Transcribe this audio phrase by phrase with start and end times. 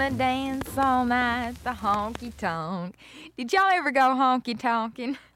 [0.00, 2.96] gonna dance all night the honky tonk.
[3.36, 5.18] Did y'all ever go honky tonkin'?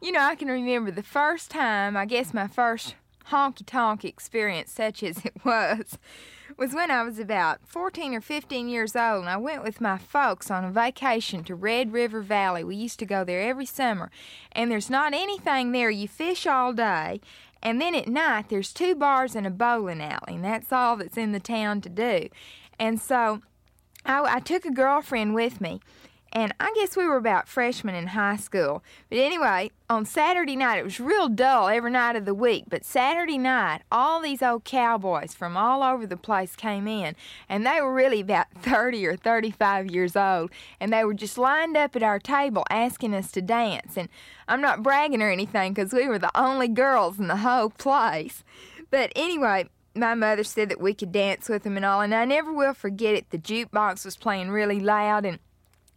[0.00, 2.94] You know, I can remember the first time, I guess my first
[3.32, 5.98] honky tonk experience, such as it was,
[6.56, 9.98] was when I was about 14 or 15 years old and I went with my
[9.98, 12.62] folks on a vacation to Red River Valley.
[12.62, 14.10] We used to go there every summer,
[14.52, 15.90] and there's not anything there.
[15.90, 17.20] You fish all day,
[17.60, 21.16] and then at night there's two bars and a bowling alley, and that's all that's
[21.16, 22.28] in the town to do.
[22.80, 23.42] And so
[24.08, 25.80] I, I took a girlfriend with me.
[26.30, 28.82] And I guess we were about freshmen in high school.
[29.08, 32.64] But anyway, on Saturday night, it was real dull every night of the week.
[32.68, 37.16] But Saturday night, all these old cowboys from all over the place came in.
[37.48, 40.50] And they were really about 30 or 35 years old.
[40.78, 43.96] And they were just lined up at our table asking us to dance.
[43.96, 44.10] And
[44.46, 48.44] I'm not bragging or anything because we were the only girls in the whole place.
[48.90, 52.24] But anyway, my mother said that we could dance with them and all, and I
[52.24, 53.30] never will forget it.
[53.30, 55.38] The jukebox was playing really loud, and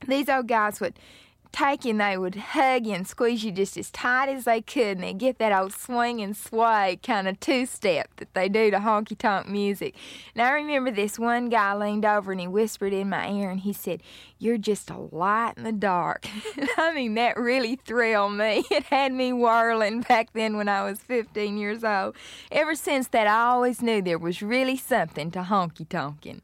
[0.07, 0.97] these old guys would
[1.83, 4.97] you and they would hug you and squeeze you just as tight as they could,
[4.97, 8.71] and they'd get that old swing and sway kind of two step that they do
[8.71, 9.95] to honky tonk music.
[10.35, 13.59] And I remember this one guy leaned over and he whispered in my ear and
[13.59, 14.01] he said,
[14.39, 16.27] You're just a light in the dark.
[16.77, 18.63] I mean, that really thrilled me.
[18.71, 22.15] It had me whirling back then when I was 15 years old.
[22.51, 26.41] Ever since that, I always knew there was really something to honky tonkin'.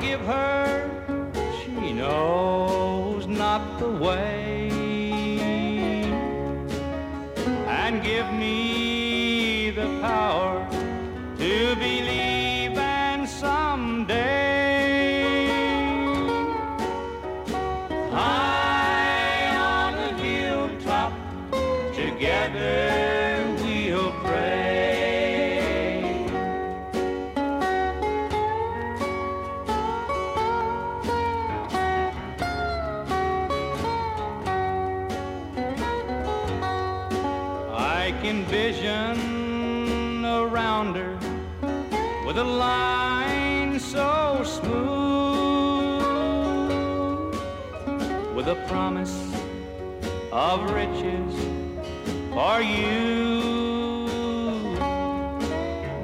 [0.00, 1.30] give her,
[1.62, 4.39] she knows not the way.
[52.62, 53.40] you.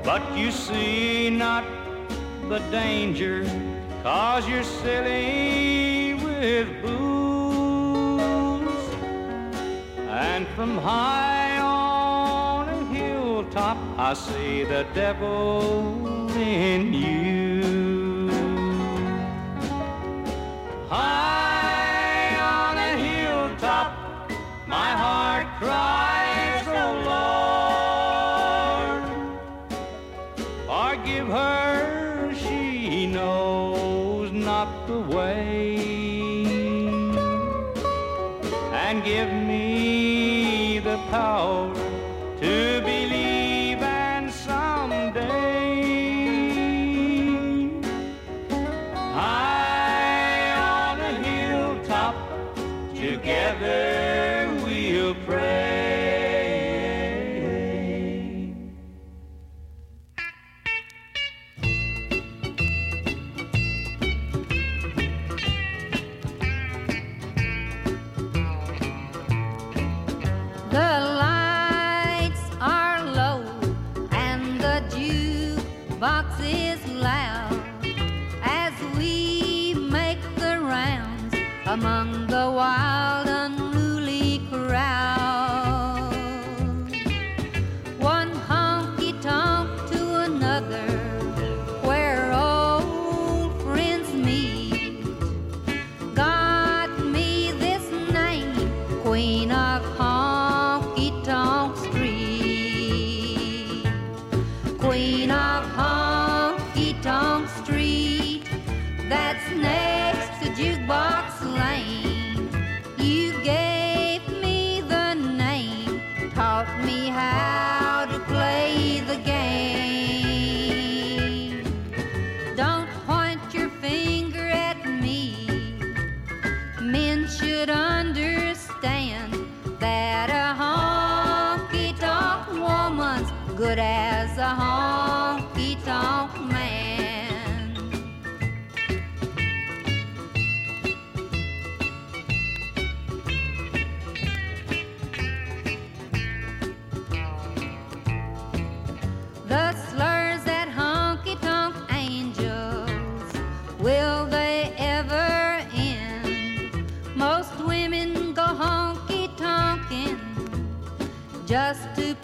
[0.05, 1.65] But you see not
[2.49, 3.45] the danger,
[4.03, 8.17] cause you're silly with booze.
[10.09, 16.96] And from high on a hilltop, I see the devil in you.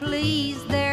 [0.02, 0.91] please their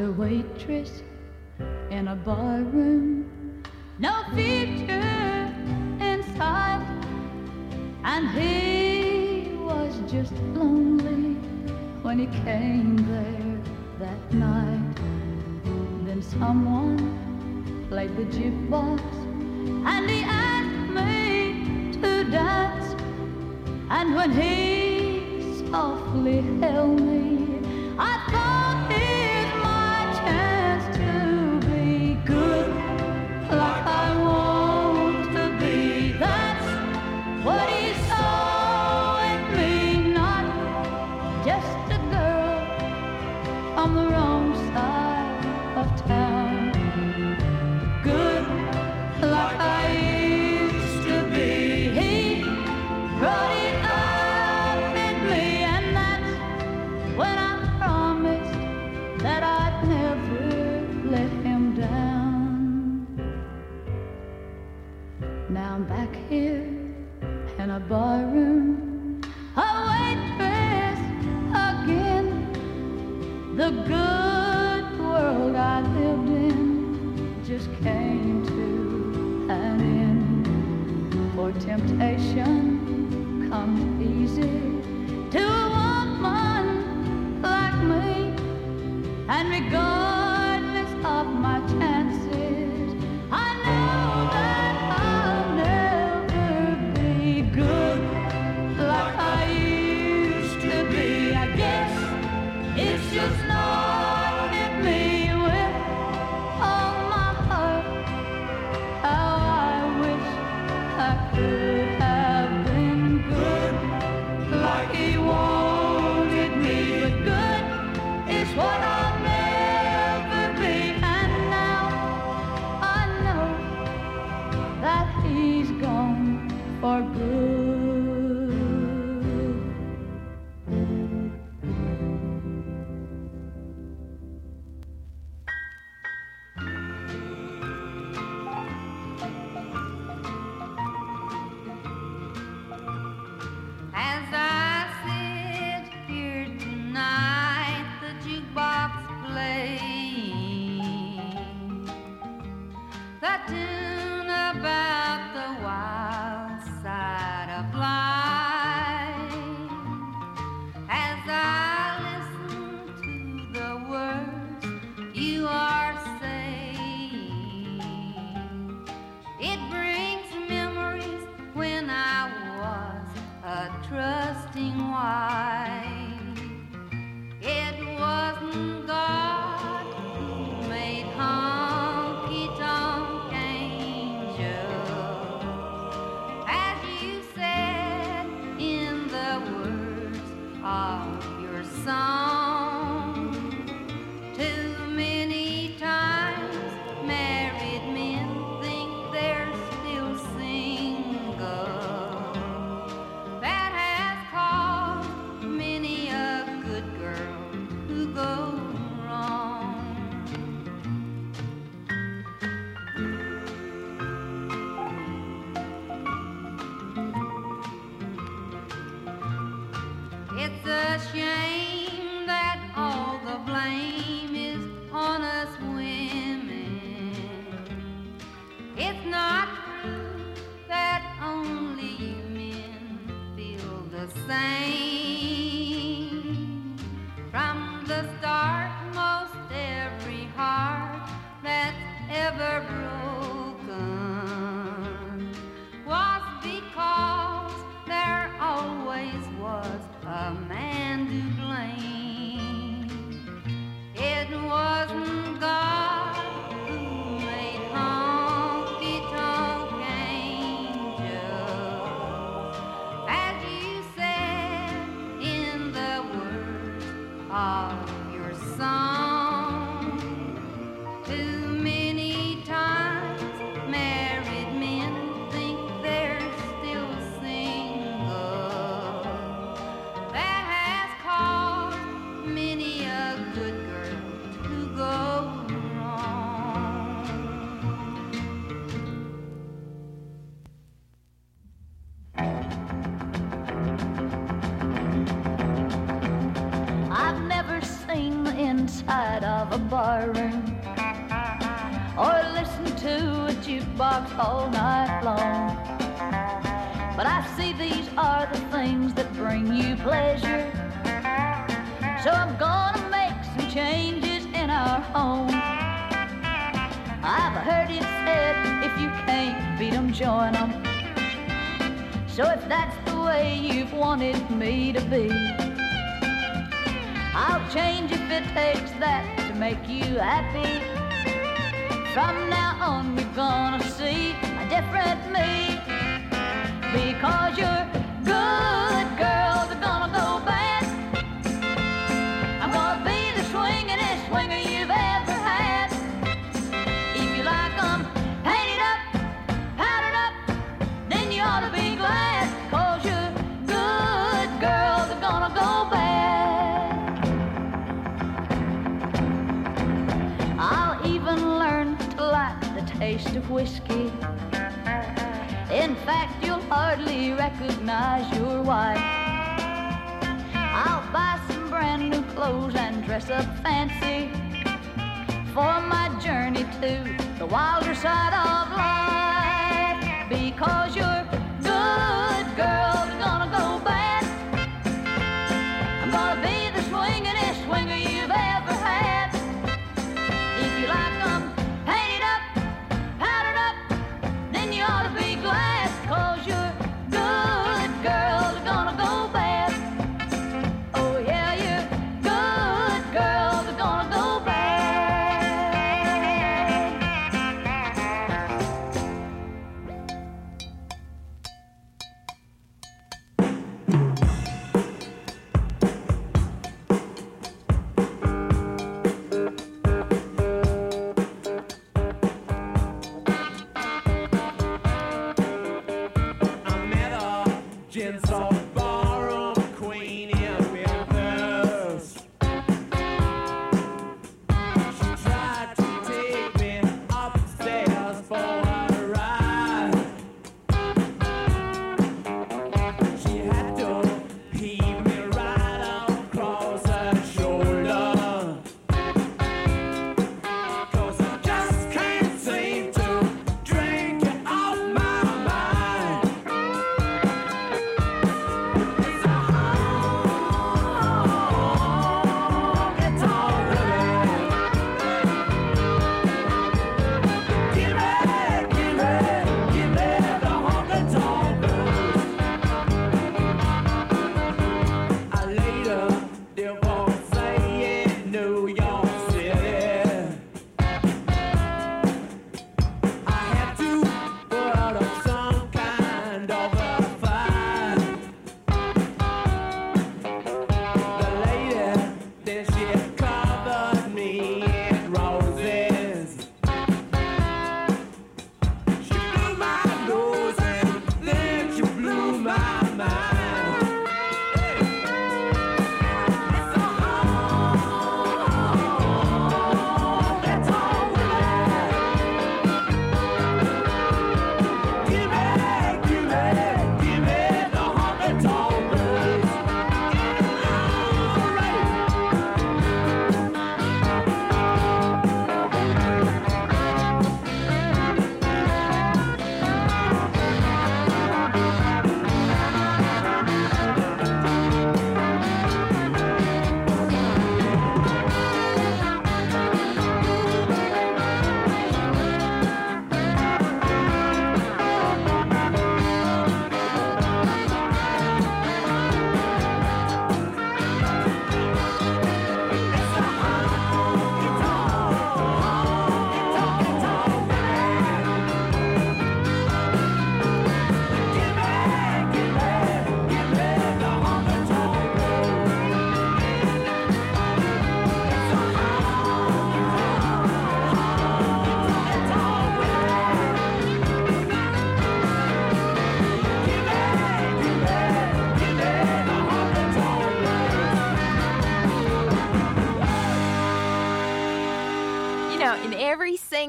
[0.00, 1.02] a waitress
[1.90, 3.62] in a barroom.
[3.98, 5.52] No future
[6.00, 6.86] in sight,
[8.04, 11.34] and he was just lonely
[12.02, 13.58] when he came there
[13.98, 14.96] that night.
[16.06, 16.96] Then someone
[17.90, 19.02] played the jukebox,
[19.86, 22.96] and he asked me to dance.
[23.90, 26.40] And when he softly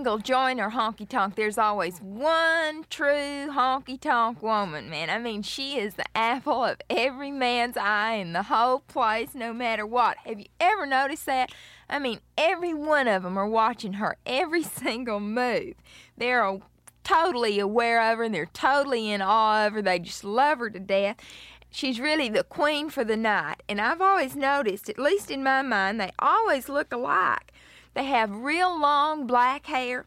[0.02, 5.12] single joiner honky tonk, there's always one true honky tonk woman, man.
[5.12, 9.54] I mean, she is the apple of every man's eye in the whole place, no
[9.54, 10.18] matter what.
[10.26, 11.52] Have you ever noticed that?
[11.88, 15.76] I mean, every one of them are watching her every single move.
[16.18, 16.62] They're a-
[17.04, 19.84] totally aware of her and they're totally in awe of her.
[19.84, 21.18] They just love her to death.
[21.70, 23.62] She's really the queen for the night.
[23.70, 27.51] And I've always noticed, at least in my mind, they always look alike.
[27.94, 30.06] They have real long black hair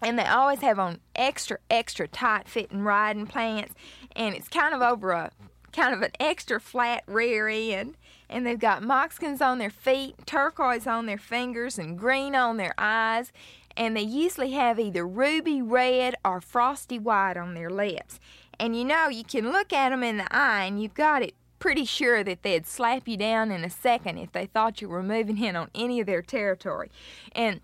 [0.00, 3.74] and they always have on extra extra tight fitting riding pants
[4.14, 5.30] and it's kind of over a
[5.72, 7.96] kind of an extra flat rear end.
[8.28, 12.74] And they've got moccasins on their feet turquoise on their fingers and green on their
[12.76, 13.32] eyes.
[13.76, 18.18] And they usually have either ruby red or frosty white on their lips.
[18.58, 21.34] And you know you can look at them in the eye and you've got it
[21.58, 25.02] pretty sure that they'd slap you down in a second if they thought you were
[25.02, 26.90] moving in on any of their territory.
[27.32, 27.60] And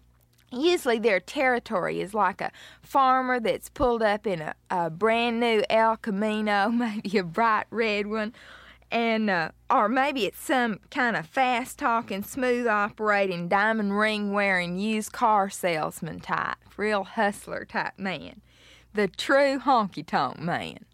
[0.54, 5.64] Usually, their territory is like a farmer that's pulled up in a, a brand new
[5.68, 8.32] El Camino, maybe a bright red one,
[8.90, 14.78] and uh, or maybe it's some kind of fast talking, smooth operating, diamond ring wearing
[14.78, 18.40] used car salesman type, real hustler type man,
[18.92, 20.84] the true honky tonk man.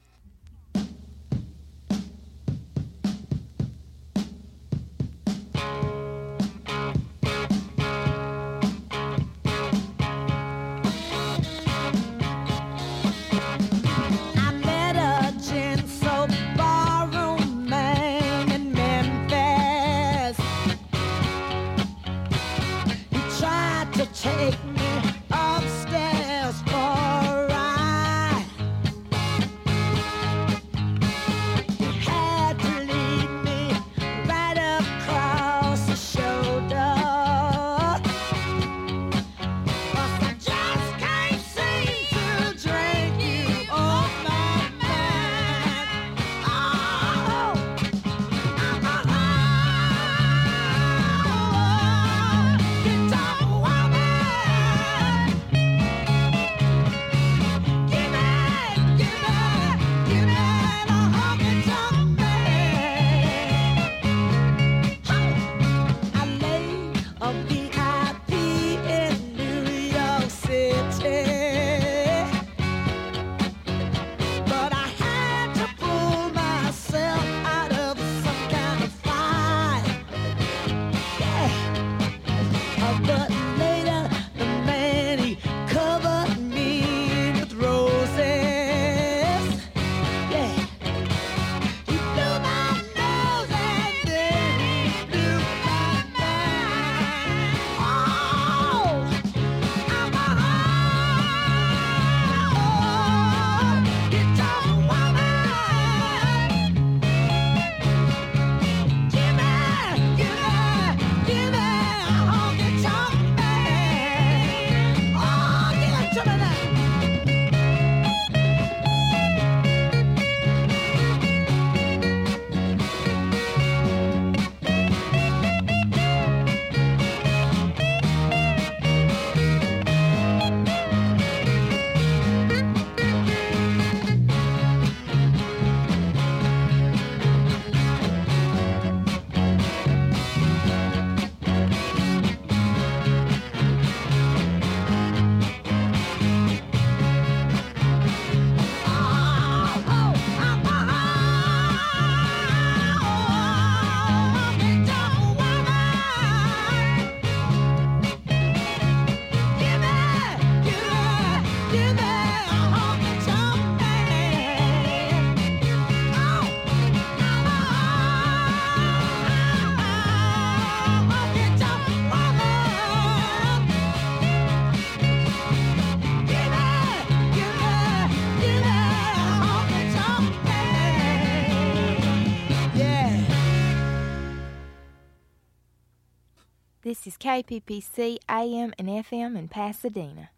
[187.02, 190.28] This is KPPC AM and FM in Pasadena.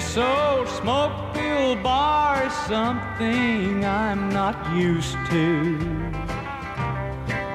[0.00, 5.78] This old smoke filled bar is something I'm not used to.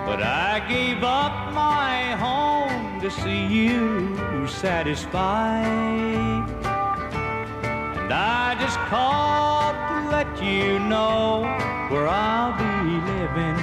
[0.06, 5.66] But I gave up my home to see you satisfied.
[7.98, 11.42] And I just called to let you know
[11.90, 13.60] where I'll be living.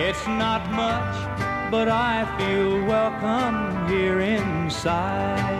[0.00, 5.51] It's not much, but I feel welcome here inside.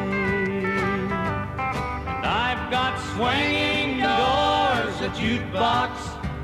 [3.15, 5.93] Swinging doors, a jukebox,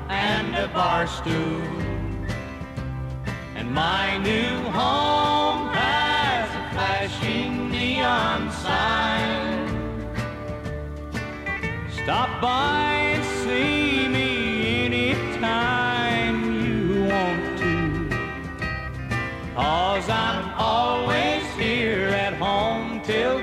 [0.09, 1.63] and a bar stool.
[3.55, 9.67] And my new home has a flashing neon sign.
[12.03, 17.73] Stop by and see me anytime you want to.
[19.55, 23.38] Cause I'm always here at home till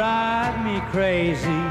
[0.00, 1.62] drive me crazy.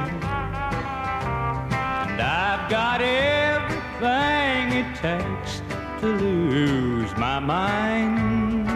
[2.06, 5.64] And I've got everything it takes
[6.02, 8.70] to lose my mind.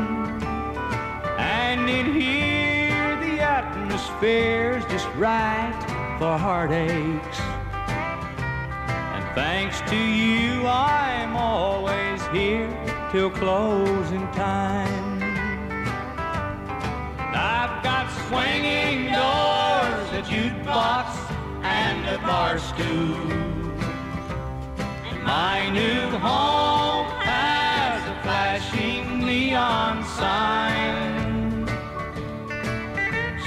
[1.37, 5.79] And in here, the atmosphere's just right
[6.17, 7.37] for heartaches.
[9.13, 12.71] And thanks to you, I'm always here
[13.11, 15.02] till closing time.
[18.33, 21.07] Swinging doors, a jukebox,
[21.61, 23.29] and a bar stool.
[25.23, 31.67] My new home has a flashing neon sign.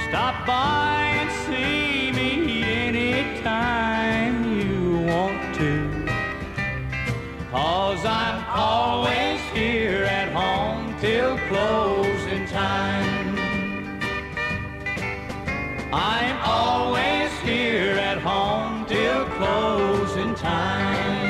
[0.07, 5.71] Stop by and see me anytime you want to.
[7.51, 11.86] Cause I'm always here at home till closing
[15.99, 21.25] I'm always here at home till closing time.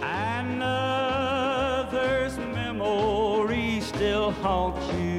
[0.00, 5.17] And others' memories still haunt you.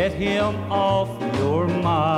[0.00, 2.14] Get him off your mind.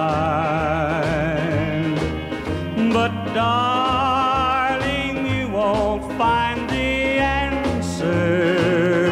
[2.92, 9.07] But darling, you won't find the answer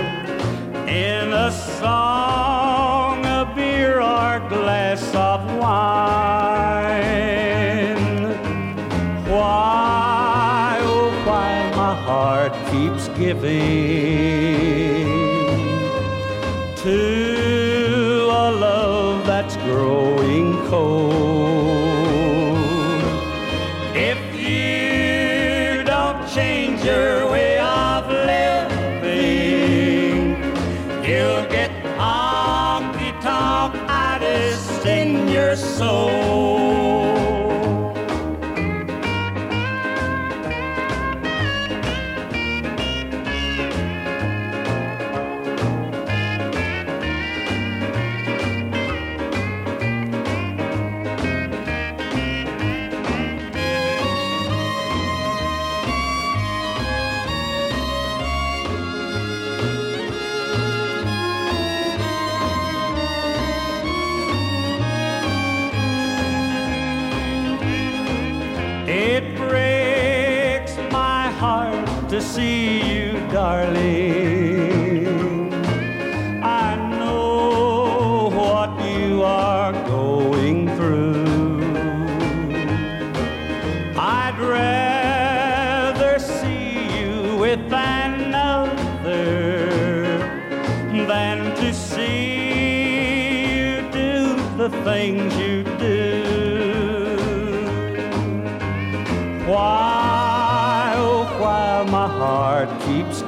[0.86, 6.30] in a song, a beer, or glass of wine.
[9.32, 14.09] Why, oh, why my heart keeps giving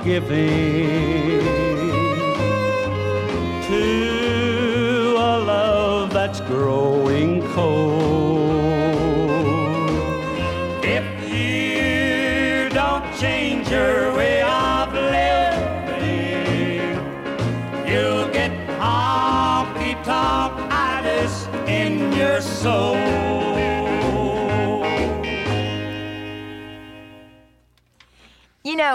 [0.04, 1.61] giving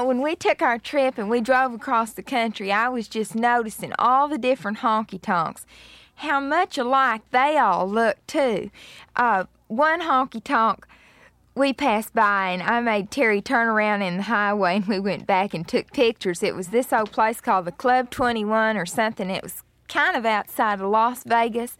[0.07, 3.91] when we took our trip and we drove across the country, I was just noticing
[3.99, 5.65] all the different honky tonks,
[6.15, 8.71] how much alike they all look, too.
[9.17, 10.87] Uh, one honky tonk
[11.55, 15.27] we passed by, and I made Terry turn around in the highway, and we went
[15.27, 16.41] back and took pictures.
[16.41, 19.29] It was this old place called the Club 21 or something.
[19.29, 21.77] It was kind of outside of Las Vegas,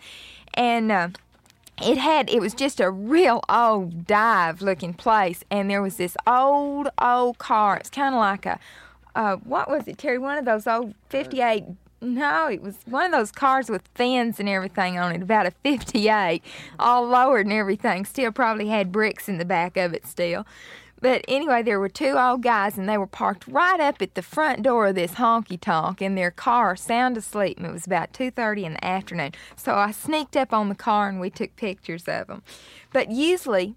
[0.54, 1.10] and uh,
[1.82, 6.18] it had it was just a real old dive looking place and there was this
[6.26, 7.78] old old car.
[7.78, 8.60] It's kind of like a
[9.16, 11.64] uh, what was it terry one of those old 58
[12.02, 15.52] no it was one of those cars with fins and everything on it about a
[15.64, 16.44] 58
[16.80, 18.06] all lowered and everything.
[18.06, 20.46] Still probably had bricks in the back of it still
[21.02, 24.22] but anyway, there were two old guys, and they were parked right up at the
[24.22, 27.58] front door of this honky tonk in their car, sound asleep.
[27.58, 29.32] And it was about two thirty in the afternoon.
[29.56, 32.44] So I sneaked up on the car, and we took pictures of them.
[32.92, 33.76] But usually,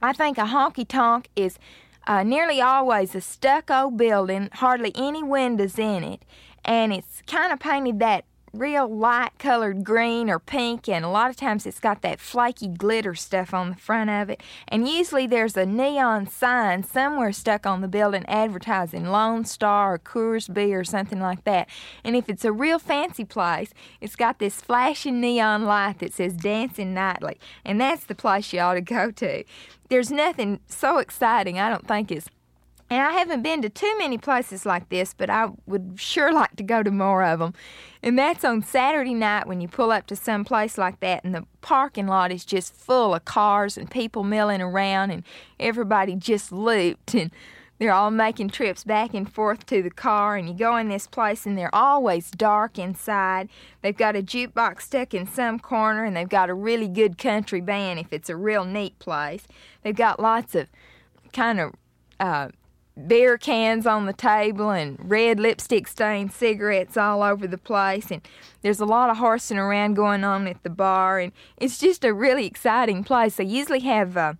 [0.00, 1.58] I think a honky tonk is
[2.06, 6.22] uh, nearly always a stucco building, hardly any windows in it,
[6.64, 11.30] and it's kind of painted that real light colored green or pink, and a lot
[11.30, 14.42] of times it's got that flaky glitter stuff on the front of it.
[14.68, 19.98] And usually there's a neon sign somewhere stuck on the building advertising Lone Star or
[19.98, 21.68] Coors Beer or something like that.
[22.04, 26.34] And if it's a real fancy place, it's got this flashing neon light that says
[26.34, 29.44] Dancing Nightly, and that's the place you ought to go to.
[29.88, 32.28] There's nothing so exciting, I don't think, as
[32.94, 36.54] and I haven't been to too many places like this, but I would sure like
[36.56, 37.52] to go to more of them.
[38.04, 41.34] And that's on Saturday night when you pull up to some place like that, and
[41.34, 45.24] the parking lot is just full of cars and people milling around, and
[45.58, 47.32] everybody just looped, and
[47.80, 50.36] they're all making trips back and forth to the car.
[50.36, 53.48] And you go in this place, and they're always dark inside.
[53.82, 57.60] They've got a jukebox stuck in some corner, and they've got a really good country
[57.60, 59.48] band if it's a real neat place.
[59.82, 60.68] They've got lots of
[61.32, 61.72] kind of
[62.20, 62.50] uh,
[63.06, 68.10] beer cans on the table and red lipstick stained cigarettes all over the place.
[68.10, 68.22] And
[68.62, 71.18] there's a lot of horsing around going on at the bar.
[71.18, 73.36] And it's just a really exciting place.
[73.36, 74.34] They usually have uh,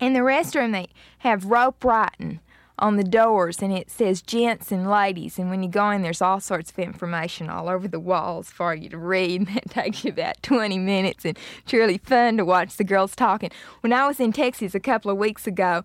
[0.00, 0.88] in the restroom they
[1.18, 2.40] have rope writing
[2.78, 5.38] on the doors and it says gents and ladies.
[5.38, 8.74] And when you go in there's all sorts of information all over the walls for
[8.74, 9.46] you to read.
[9.48, 13.14] And that takes you about 20 minutes and it's really fun to watch the girls
[13.14, 13.50] talking.
[13.82, 15.84] When i was in texas a couple of weeks ago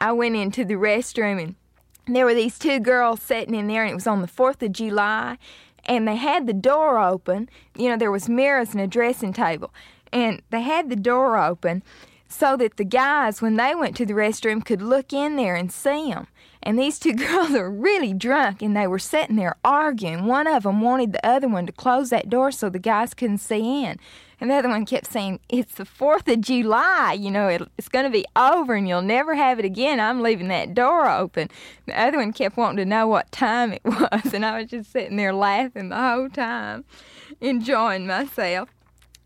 [0.00, 1.54] I went into the restroom
[2.06, 4.62] and there were these two girls sitting in there and it was on the 4th
[4.62, 5.36] of July
[5.84, 7.48] and they had the door open.
[7.76, 9.72] You know, there was mirrors and a dressing table
[10.12, 11.82] and they had the door open
[12.28, 15.70] so that the guys when they went to the restroom could look in there and
[15.70, 16.28] see them.
[16.62, 20.26] And these two girls were really drunk and they were sitting there arguing.
[20.26, 23.38] One of them wanted the other one to close that door so the guys couldn't
[23.38, 23.98] see in.
[24.40, 27.12] And the other one kept saying, It's the 4th of July.
[27.12, 30.00] You know, it, it's going to be over and you'll never have it again.
[30.00, 31.50] I'm leaving that door open.
[31.86, 34.32] The other one kept wanting to know what time it was.
[34.32, 36.84] And I was just sitting there laughing the whole time,
[37.40, 38.70] enjoying myself.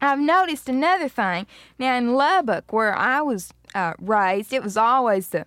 [0.01, 1.47] I've noticed another thing.
[1.79, 5.47] Now, in Lubbock, where I was uh, raised, it was always the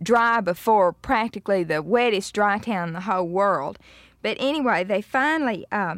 [0.00, 3.78] dry before practically the wettest dry town in the whole world.
[4.22, 5.96] But anyway, they finally uh,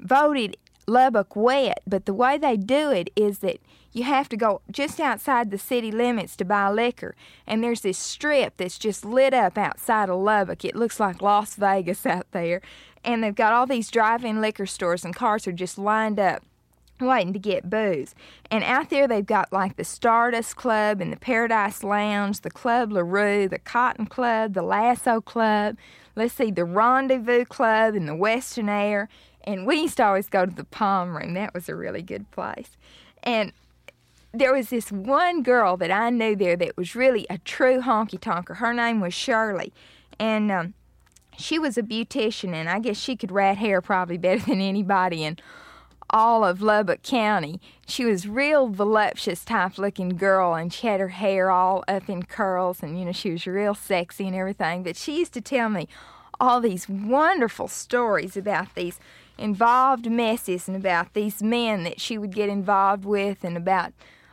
[0.00, 3.58] voted Lubbock wet, but the way they do it is that
[3.92, 7.16] you have to go just outside the city limits to buy liquor.
[7.46, 10.64] And there's this strip that's just lit up outside of Lubbock.
[10.64, 12.60] It looks like Las Vegas out there.
[13.02, 16.42] And they've got all these drive in liquor stores, and cars are just lined up
[17.00, 18.14] waiting to get booze.
[18.50, 22.92] And out there, they've got like the Stardust Club and the Paradise Lounge, the Club
[22.92, 25.76] LaRue, the Cotton Club, the Lasso Club.
[26.14, 29.08] Let's see, the Rendezvous Club and the Western Air.
[29.46, 31.34] And we used to always go to the Palm Room.
[31.34, 32.76] That was a really good place.
[33.22, 33.52] And
[34.32, 38.18] there was this one girl that I knew there that was really a true honky
[38.18, 38.56] tonker.
[38.56, 39.72] Her name was Shirley.
[40.18, 40.74] and um,
[41.38, 45.22] she was a beautician, and I guess she could rat hair probably better than anybody
[45.22, 45.38] in
[46.10, 47.60] all of Lubbock County.
[47.86, 52.22] She was real voluptuous type looking girl, and she had her hair all up in
[52.24, 54.82] curls, and you know she was real sexy and everything.
[54.82, 55.88] But she used to tell me
[56.38, 58.98] all these wonderful stories about these
[59.38, 63.92] involved messes and about these men that she would get involved with, and about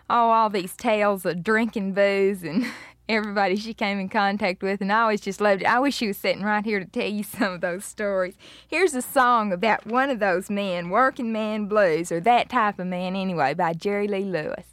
[0.09, 2.65] oh all these tales of drinking booze and
[3.09, 5.67] everybody she came in contact with, and I always just loved it.
[5.67, 8.35] I wish she was sitting right here to tell you some of those stories.
[8.67, 12.87] Here's a song about one of those men, working man blues, or that type of
[12.87, 14.72] man anyway, by Jerry Lee Lewis.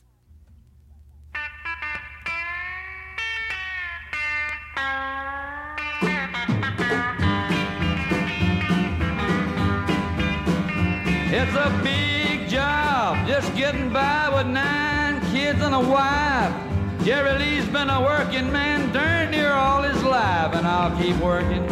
[11.32, 16.52] It's a big job, just getting by with nine kids and a wife.
[17.04, 21.64] Jerry Lee's been a working man darn near all his life, and I'll keep working.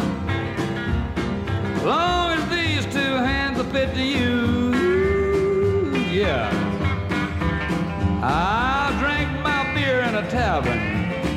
[1.83, 4.73] Long as these two hands will fit to you,
[6.09, 6.49] yeah.
[8.23, 10.79] I'll drink my beer in a tavern,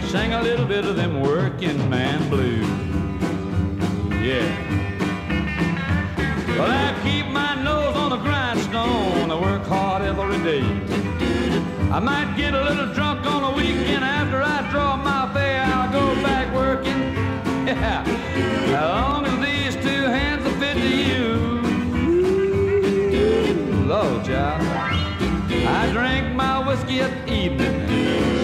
[0.06, 2.68] sing a little bit of them working man blues,
[4.22, 4.78] yeah.
[6.56, 7.91] Well, I keep my nose
[8.74, 10.62] I work hard every day.
[11.90, 15.58] I might get a little drunk on the weekend after I draw my pay.
[15.58, 17.12] I'll go back working.
[17.62, 21.36] Yeah, as long as these two hands are fit to you.
[23.86, 24.62] Lord, child.
[25.66, 27.86] I drink my whiskey at evening,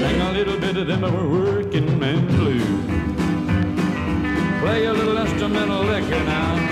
[0.01, 2.63] sing a little bit of them working man blues.
[4.61, 6.68] Play a little instrumental liquor now.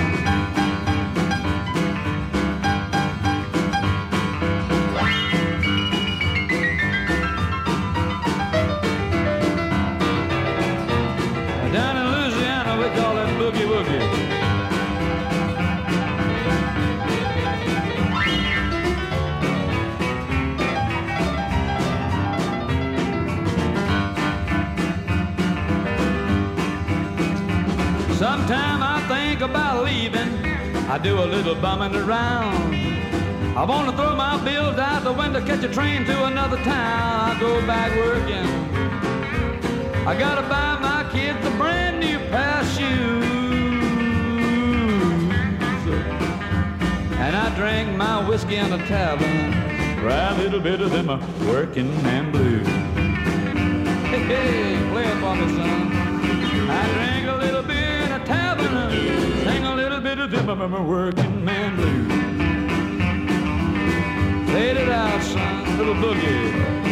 [28.26, 30.44] Sometime I think about leaving.
[30.90, 32.74] I do a little bumming around.
[33.56, 37.30] I want to throw my bills out the window, catch a train to another town.
[37.30, 38.48] I go back working.
[40.08, 43.22] I gotta buy my kids a brand new pair of shoes.
[47.22, 49.52] And I drink my whiskey in a tavern,
[50.00, 52.66] try a little bit of them uh, working man blues.
[54.10, 55.92] Hey, hey, play it for me, son.
[56.68, 57.85] I drink a little bit
[60.14, 62.06] bit of them uh, working man blues.
[64.52, 66.85] Fade it out, son, little boogie.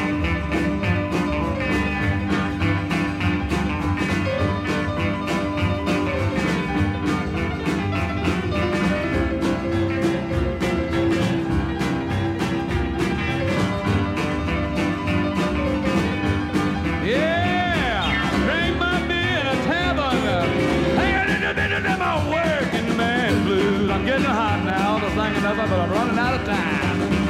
[25.16, 27.24] Now another, but I'm running out of time.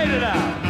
[0.00, 0.60] It out.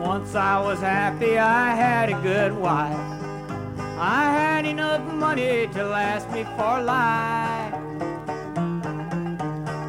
[0.00, 2.96] Once I was happy, I had a good wife.
[3.98, 7.74] I had enough money to last me for life.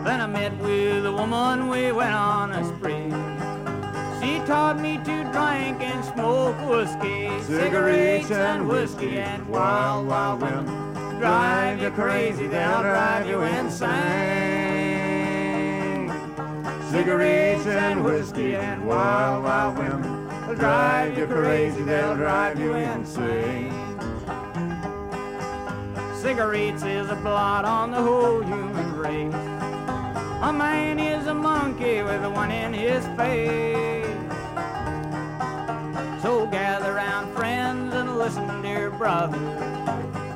[0.03, 2.98] Then I met with a woman, we went on a spree.
[4.49, 10.65] Taught me to drink and smoke whiskey, cigarettes and whiskey and wild, wild women.
[11.19, 13.89] Drive you crazy, they'll drive you insane.
[16.89, 20.27] Cigarettes and whiskey and wild, wild women.
[20.55, 23.71] Drive you crazy, they'll drive you insane.
[26.15, 29.31] Cigarettes is a blot on the whole human race.
[30.41, 33.98] A man is a monkey with a one in his face.
[38.29, 39.39] Listen, dear brother.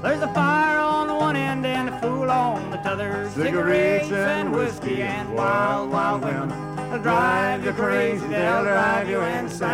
[0.02, 3.30] There's a fire on the one end and a fool on the t'other.
[3.36, 6.50] Cigarettes and whiskey and wild, wild women.
[6.90, 9.70] They'll drive you crazy, they'll drive you insane.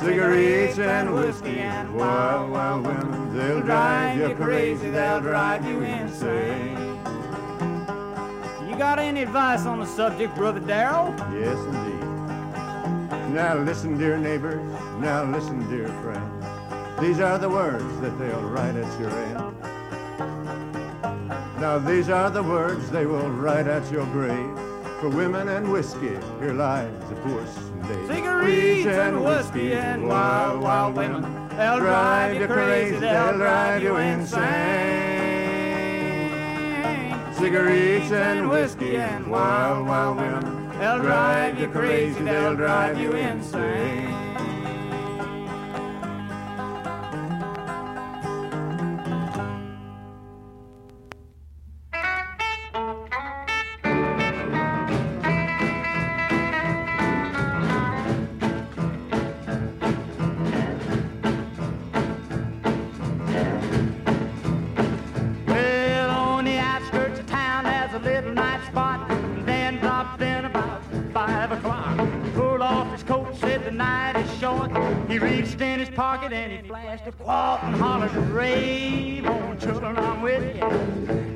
[0.00, 3.36] Cigarettes and whiskey and wild, wild women.
[3.36, 6.78] They'll drive you crazy, they'll drive you insane.
[8.66, 11.14] You got any advice on the subject, Brother Derroll?
[11.38, 11.89] Yes, indeed.
[13.34, 14.60] Now listen, dear neighbors.
[14.98, 16.44] Now listen, dear friends.
[17.00, 19.54] These are the words that they'll write at your end.
[21.60, 24.58] Now these are the words they will write at your grave.
[25.00, 28.06] For women and whiskey, here lies a poor slave.
[28.08, 31.22] Cigarettes and whiskey and wild, wild women.
[31.56, 34.40] They'll drive you crazy, they'll drive you insane.
[37.34, 40.59] Cigarettes and whiskey and wild, wild women.
[40.80, 44.29] They'll drive you crazy, they'll drive you insane.
[76.00, 80.66] Pocket and he flashed a quart and hollered, Rave on, children, I'm with you.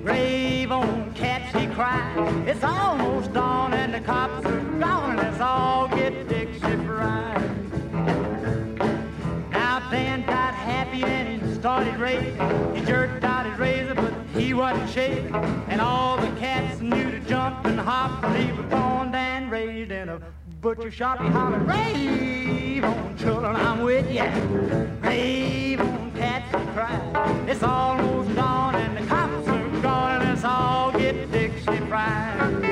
[0.02, 2.48] Rave on, cats, he cried.
[2.48, 7.92] It's almost dawn and the cops are gone and let's all get Dixie fried.
[9.50, 12.74] Now Dan got happy and he started raving.
[12.74, 15.34] He jerked out his razor, but he wasn't shaving.
[15.68, 18.24] And all the cats knew to jump and hop.
[18.34, 18.93] He was and in
[20.64, 21.20] a butcher shop.
[21.20, 24.24] He hollered, rave on children, I'm with ya.
[25.02, 27.48] Rave on cats, he cried.
[27.48, 32.62] It's almost dawn and the cops are gone and let's all get Dixie fried.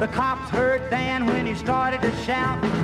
[0.00, 2.83] The cops heard Dan when he started to shout.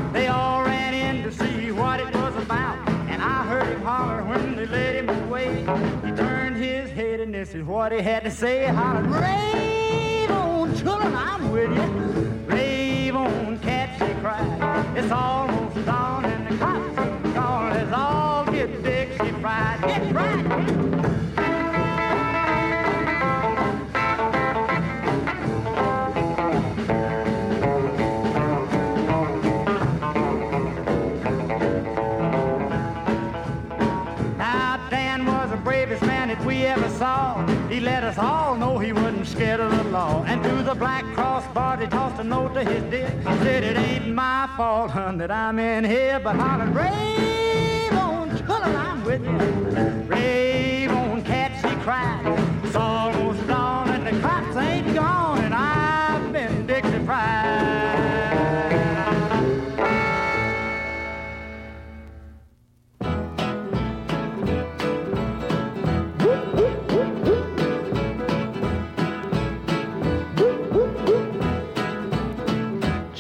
[7.71, 8.67] What he had to say.
[8.67, 12.55] Hollered, rave on children, I'm with you.
[12.55, 14.97] Rave on cats, he cried.
[14.97, 17.73] It's almost dawn and the cops are gone.
[17.73, 19.81] Let's all get Dixie fried.
[19.83, 20.10] Get
[37.71, 40.25] He let us all know he wasn't scared of the law.
[40.27, 43.09] And to the Black Cross bar, he tossed a note to his dick.
[43.09, 48.31] He Said it ain't my fault, hun, that I'm in here, but hollered, rave on,
[48.31, 50.15] children, I'm with you.
[50.15, 52.21] Rave on, cats, he cried.
[52.65, 56.67] It's almost dawn and the cops ain't gone, and I've been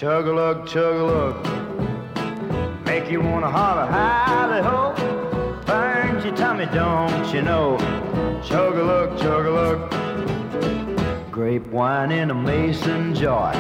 [0.01, 0.25] Dixie fried.
[0.25, 1.47] Chug-a-lug, chug-a-lug.
[2.87, 4.95] Make you wanna holler, hally-ho.
[5.67, 7.79] Burns your tummy, don't you know?
[8.43, 9.91] Chug-a-lug, chug-a-lug.
[11.31, 13.55] Grape wine in a mason jar.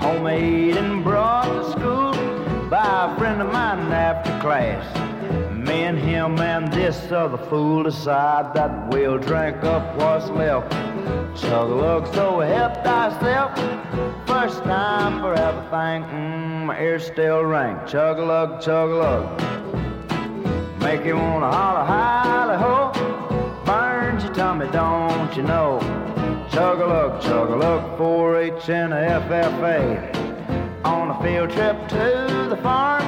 [0.00, 2.12] Homemade and brought to school
[2.68, 4.84] by a friend of mine after class.
[5.52, 10.72] Me and him and this other fool decide that we'll drink up what's left.
[11.36, 13.56] Chug-a-lug, so help thyself.
[14.26, 17.76] First time for everything, mm, my ears still ring.
[17.86, 19.40] Chug-a-lug, chug-a-lug.
[20.80, 22.92] Make you wanna holler, hally-ho.
[23.64, 25.80] Burns your tummy, don't you know?
[26.50, 30.84] Chug-a-lug, chug-a-lug, 4-H and a FFA.
[30.84, 33.04] On a field trip to the farm,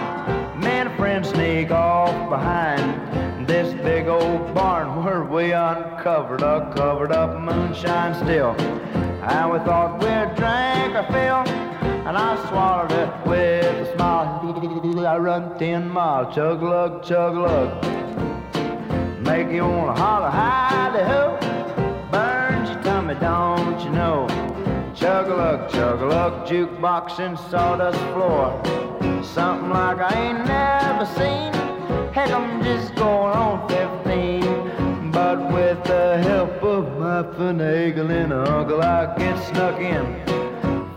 [0.61, 3.10] me and a friend sneak off behind
[3.51, 8.55] this big old barn where we uncovered a covered up moonshine still.
[9.23, 11.43] And we thought we'd drink our fill,
[12.07, 15.05] and I swallowed it with a smile.
[15.05, 17.85] I run ten miles, chug lug, chug lug.
[19.21, 21.37] Make you wanna holler, howdy ho.
[22.13, 24.29] Burns your tummy, don't you know?
[24.95, 28.63] Chug a lug, chug a lug, jukebox and sawdust floor.
[29.25, 31.60] Something like I ain't never seen.
[32.13, 35.13] Heck, I'm just going on 15.
[35.13, 40.05] But with the help of my finagling uncle, I get snuck in.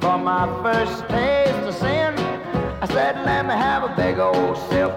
[0.02, 2.16] For my first taste of sin,
[2.82, 4.90] I said, let me have a big old sip.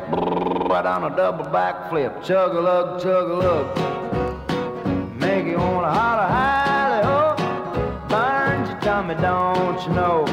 [0.71, 2.25] Right on a double backflip.
[2.25, 5.21] Chug a lug, chug a lug.
[5.21, 8.09] Make you wanna holler, hally ho.
[8.09, 10.25] Burns your tummy, don't you know?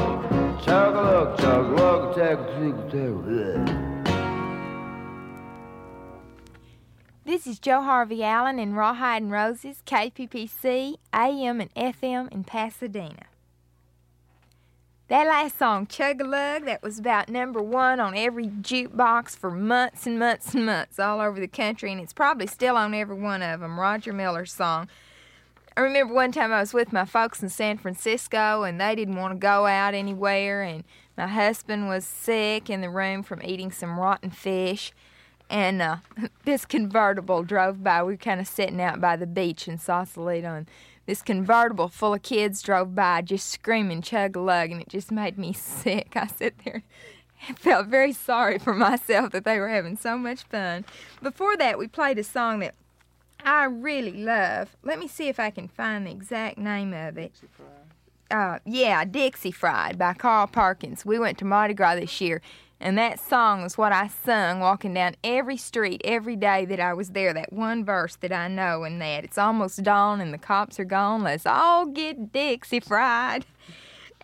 [0.64, 3.83] Chug a lug, chug a lug, chug a chug a chug.
[7.34, 13.24] This is Jo Harvey Allen in Rawhide and Roses, KPPC, AM and FM in Pasadena.
[15.08, 19.50] That last song, Chug a Lug, that was about number one on every jukebox for
[19.50, 23.16] months and months and months all over the country, and it's probably still on every
[23.16, 23.80] one of them.
[23.80, 24.88] Roger Miller's song.
[25.76, 29.16] I remember one time I was with my folks in San Francisco, and they didn't
[29.16, 30.84] want to go out anywhere, and
[31.18, 34.92] my husband was sick in the room from eating some rotten fish.
[35.50, 35.96] And uh,
[36.44, 38.02] this convertible drove by.
[38.02, 40.66] We were kind of sitting out by the beach in Sausalito, and
[41.06, 45.10] this convertible full of kids drove by just screaming chug a lug, and it just
[45.10, 46.12] made me sick.
[46.16, 46.82] I sat there
[47.46, 50.84] and felt very sorry for myself that they were having so much fun.
[51.22, 52.74] Before that, we played a song that
[53.44, 54.74] I really love.
[54.82, 57.32] Let me see if I can find the exact name of it.
[58.30, 61.04] Uh, yeah, Dixie Fried by Carl Perkins.
[61.04, 62.40] We went to Mardi Gras this year,
[62.80, 66.92] and that song was what I sung walking down every street every day that I
[66.92, 67.32] was there.
[67.32, 69.24] That one verse that I know in that.
[69.24, 71.22] It's almost dawn and the cops are gone.
[71.22, 73.46] Let's all get Dixie Fried.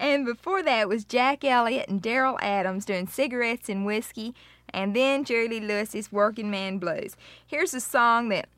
[0.01, 4.35] And before that was Jack Elliott and Derroll Adams doing cigarettes and whiskey,
[4.73, 7.19] and then Jerry Lee Lewis's Working Man Blues.
[7.47, 8.49] Here's a song that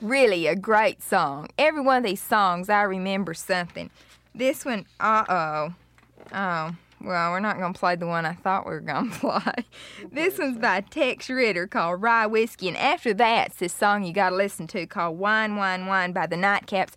[0.00, 1.48] really a great song.
[1.56, 3.90] Every one of these songs, I remember something.
[4.34, 5.74] This one, uh oh.
[6.34, 9.18] Oh, well, we're not going to play the one I thought we were going to
[9.18, 9.64] play.
[10.10, 12.68] This one's by Tex Ritter called Rye Whiskey.
[12.68, 16.26] And after that's this song you got to listen to called Wine, Wine, Wine by
[16.26, 16.92] the Nightcaps.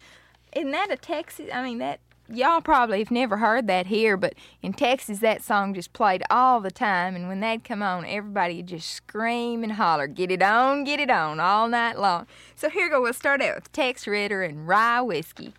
[0.55, 1.49] Isn't that a Texas?
[1.53, 1.99] I mean, that.
[2.27, 4.33] Y'all probably have never heard that here, but
[4.63, 7.15] in Texas, that song just played all the time.
[7.15, 10.99] And when they'd come on, everybody would just scream and holler, Get it on, get
[10.99, 12.25] it on, all night long.
[12.55, 13.01] So here we go.
[13.01, 15.53] We'll start out with Tex Ritter and Rye Whiskey.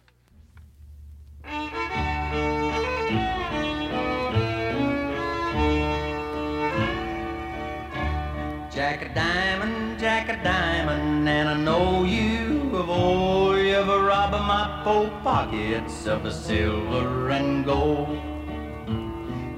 [8.77, 13.57] Jack a diamond, Jack a diamond, and I know you of old.
[13.57, 18.21] You've robbed my poor pockets of the silver and gold.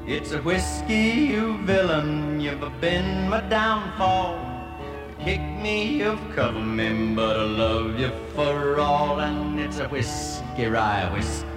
[0.07, 4.39] It's a whiskey, you villain, you've been my downfall.
[5.19, 9.19] Kick me, you've covered me, but I love you for all.
[9.19, 11.49] And it's a whiskey, rye whiskey,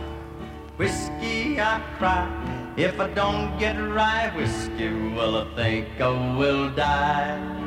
[0.78, 2.61] whiskey I cry.
[2.78, 7.62] If I don't get rye whiskey, well, I think I will die.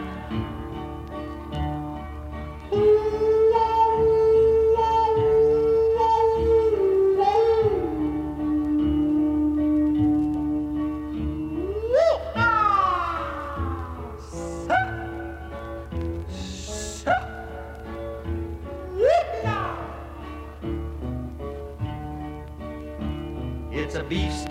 [2.73, 3.34] It's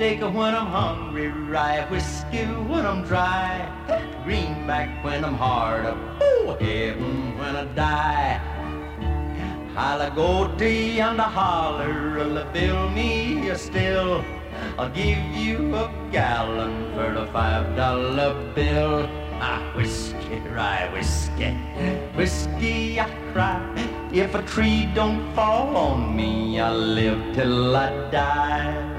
[0.04, 3.72] beefsteak when I'm hungry, rye whiskey when I'm dry,
[4.24, 8.42] greenback when I'm hard up, oh heaven when I die.
[9.76, 14.24] I'll go to yonder holler, I'll bill me a still.
[14.78, 19.10] I'll give you a gallon for a five dollar bill.
[19.40, 21.54] Ah, whiskey, rye whiskey,
[22.16, 23.60] whiskey I cry.
[24.12, 28.93] If a tree don't fall on me, I'll live till I die.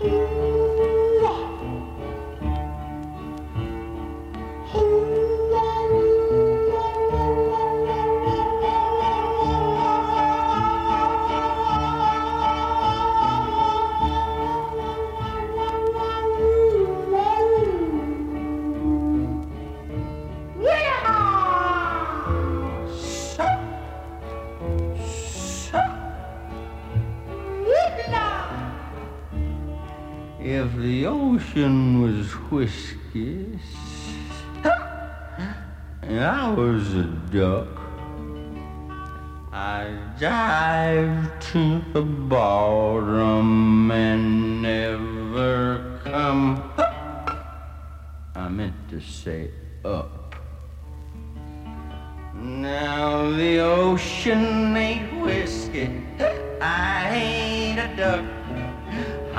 [0.00, 0.37] If
[32.50, 33.58] whiskey,
[36.02, 37.68] and I was a duck,
[39.52, 46.72] I'd dive to the bottom and never come.
[48.34, 49.50] I meant to say
[49.84, 50.34] up.
[52.34, 55.90] Now the ocean ain't whiskey,
[56.62, 58.37] I ain't a duck.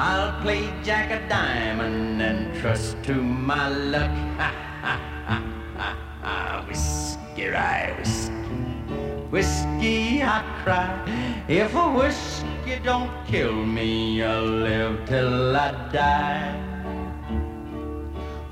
[0.02, 4.10] I'll play Jack a diamond and trust to my luck.
[4.40, 4.50] Ha
[4.82, 4.96] ha
[5.28, 5.44] ha
[5.76, 5.90] ha
[6.24, 6.66] ha.
[6.70, 8.32] Whiskey, rye whiskey,
[9.30, 10.88] whiskey I cry.
[11.50, 16.56] If a whiskey don't kill me, I'll live till I die.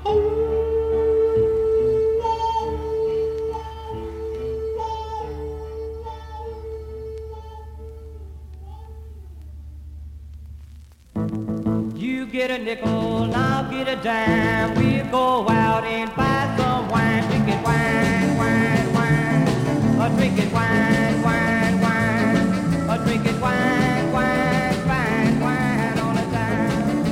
[0.04, 0.47] You
[12.30, 14.74] get a nickel, I'll get a dime.
[14.74, 19.48] We'll go out and buy some wine, drink it wine, wine, wine.
[20.00, 22.90] or drink it wine, wine, wine.
[22.90, 27.02] or drink it wine, wine, wine, wine on a dime.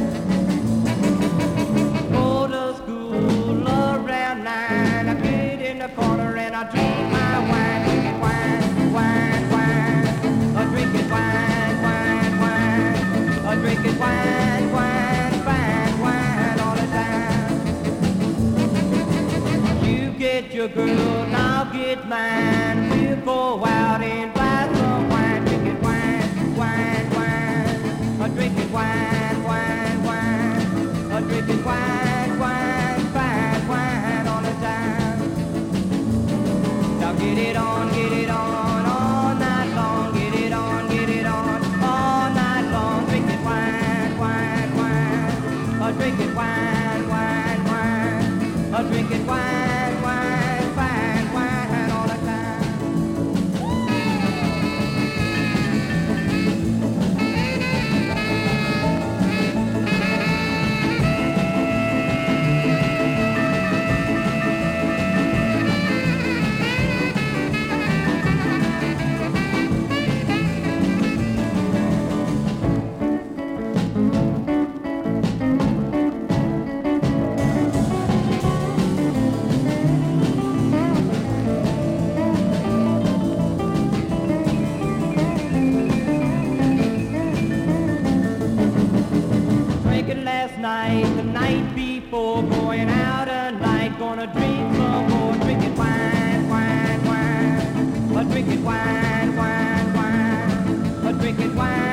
[2.13, 5.09] Go to school around nine.
[5.09, 7.26] I get in the corner and I drink my
[20.67, 22.91] a girl and I'll get mine.
[22.91, 30.05] We'll go out and buy some wine, drinking wine, wine, wine, a drinking wine, wine,
[30.05, 35.21] wine, a drinking wine, wine, fine wine on a dime.
[37.01, 38.26] Now get it on, get it.
[92.11, 98.65] for going out at night, gonna drink some more, drinking wine, wine, wine, but drinking
[98.65, 101.86] wine, wine, wine, but drinking wine.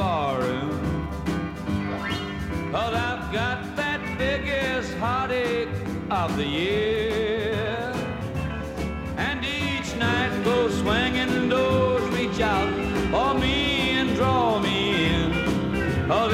[0.00, 1.08] barroom.
[2.74, 5.76] I've got that biggest heartache
[6.10, 7.92] of the year.
[9.26, 12.72] And each night those swinging doors reach out
[13.12, 13.56] for me
[14.00, 14.78] and draw me
[15.12, 15.28] in.
[16.08, 16.32] Cause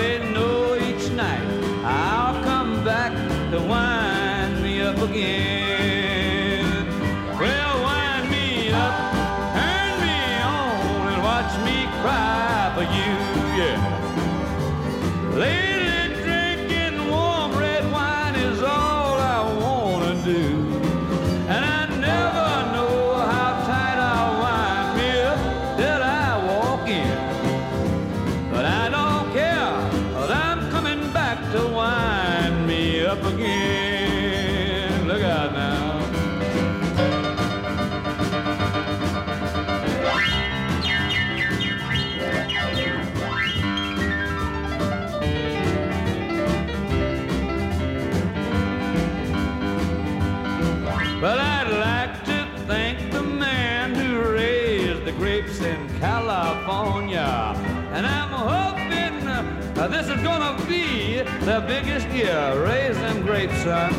[59.88, 62.60] This is gonna be the biggest year.
[62.60, 63.92] Raise them grapes, son.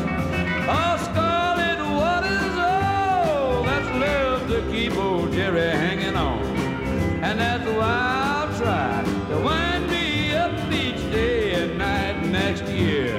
[0.68, 6.40] Oh, Scarlet, waters, oh, that's love to keep old Jerry hanging on?
[7.22, 13.16] And that's why I'll try to wind me up each day and night next year.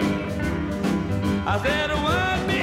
[1.47, 2.58] I said, wind me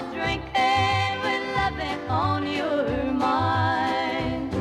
[0.00, 4.52] with loving on your mind.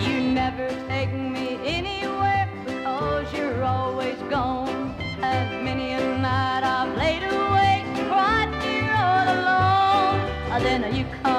[0.00, 4.94] You never take me anywhere because you're always gone.
[5.22, 10.62] As many a night I've laid awake, cried here all alone.
[10.62, 11.35] Then you come.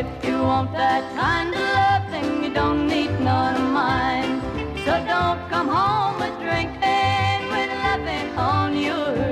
[0.00, 4.40] If you want that kind of love, then you don't need none of mine.
[4.84, 9.29] So don't come home with drinking with loving on your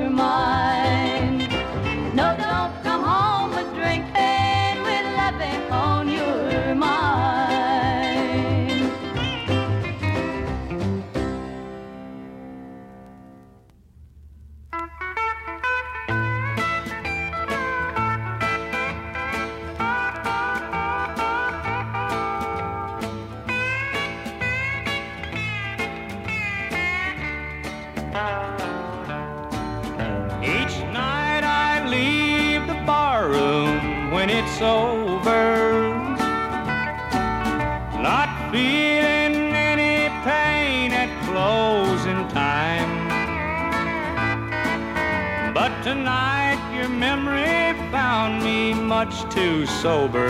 [49.05, 50.27] much too sober.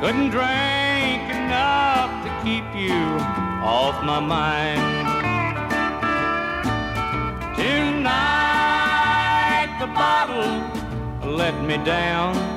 [0.00, 2.98] Couldn't drink enough to keep you
[3.62, 4.80] off my mind.
[7.56, 8.90] Tonight
[9.78, 10.52] the bottle
[11.32, 12.53] let me down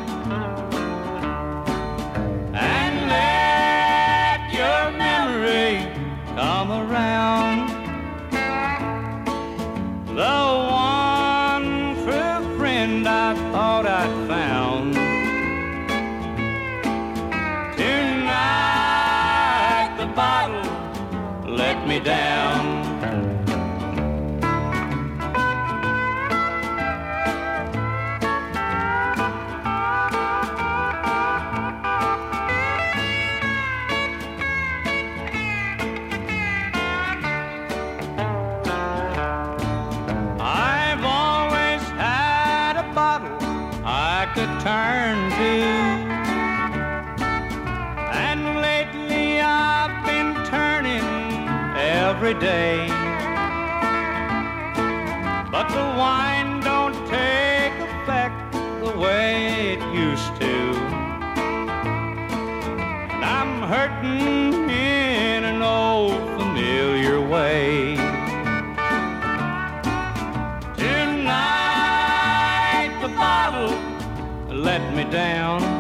[22.03, 22.46] down.
[73.17, 73.75] Bottle
[74.49, 75.76] let me down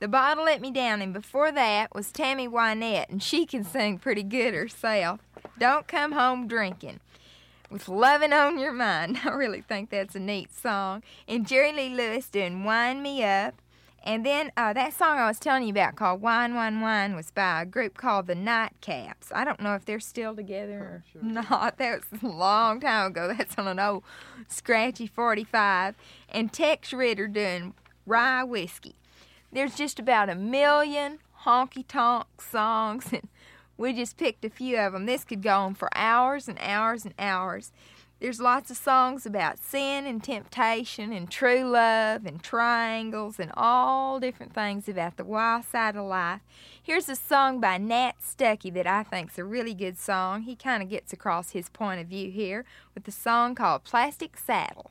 [0.00, 3.98] The Bottle Let Me Down, and before that was Tammy Wynette, and she can sing
[3.98, 5.20] pretty good herself.
[5.58, 7.00] Don't come home drinking.
[7.70, 9.20] With loving on your mind.
[9.26, 11.02] I really think that's a neat song.
[11.28, 13.60] And Jerry Lee Lewis doing Wind Me Up.
[14.02, 17.30] And then uh, that song I was telling you about called Wine, Wine, Wine was
[17.30, 19.30] by a group called the Nightcaps.
[19.34, 21.76] I don't know if they're still together or not.
[21.78, 23.34] That was a long time ago.
[23.36, 24.02] That's on an old
[24.48, 25.94] scratchy 45.
[26.30, 27.74] And Tex Ritter doing
[28.06, 28.94] Rye Whiskey.
[29.52, 33.28] There's just about a million honky tonk songs, and
[33.76, 35.06] we just picked a few of them.
[35.06, 37.72] This could go on for hours and hours and hours.
[38.20, 44.20] There's lots of songs about sin and temptation and true love and triangles and all
[44.20, 46.42] different things about the wild side of life.
[46.82, 50.42] Here's a song by Nat Stuckey that I think's a really good song.
[50.42, 54.36] He kind of gets across his point of view here with a song called Plastic
[54.36, 54.90] Saddle.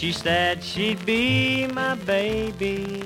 [0.00, 3.02] She said she'd be my baby.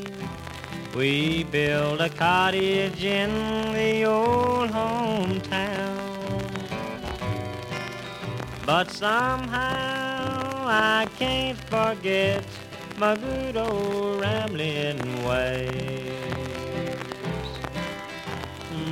[0.95, 3.33] We built a cottage in
[3.73, 5.99] the old hometown.
[8.65, 12.45] But somehow I can't forget
[12.97, 16.13] my good old rambling ways.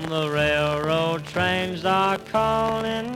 [0.09, 3.12] The railroad trains are calling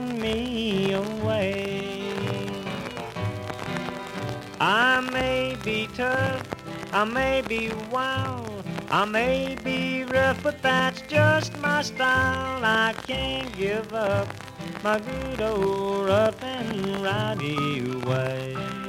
[5.67, 6.47] be tough,
[6.93, 12.63] I may be wild, I may be rough, but that's just my style.
[12.63, 14.29] I can't give up
[14.81, 18.86] my good old rough and rowdy way.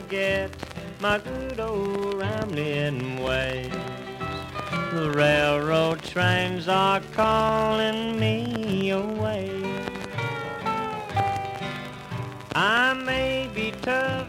[0.00, 0.50] Forget
[1.00, 3.70] my good old rambling ways.
[4.92, 9.50] The railroad trains are calling me away.
[12.54, 14.28] I may be tough,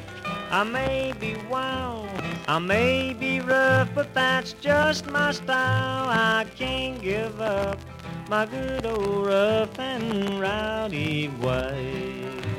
[0.51, 2.09] I may be wild,
[2.45, 6.09] I may be rough, but that's just my style.
[6.09, 7.79] I can't give up
[8.27, 12.52] my good old rough and rowdy way.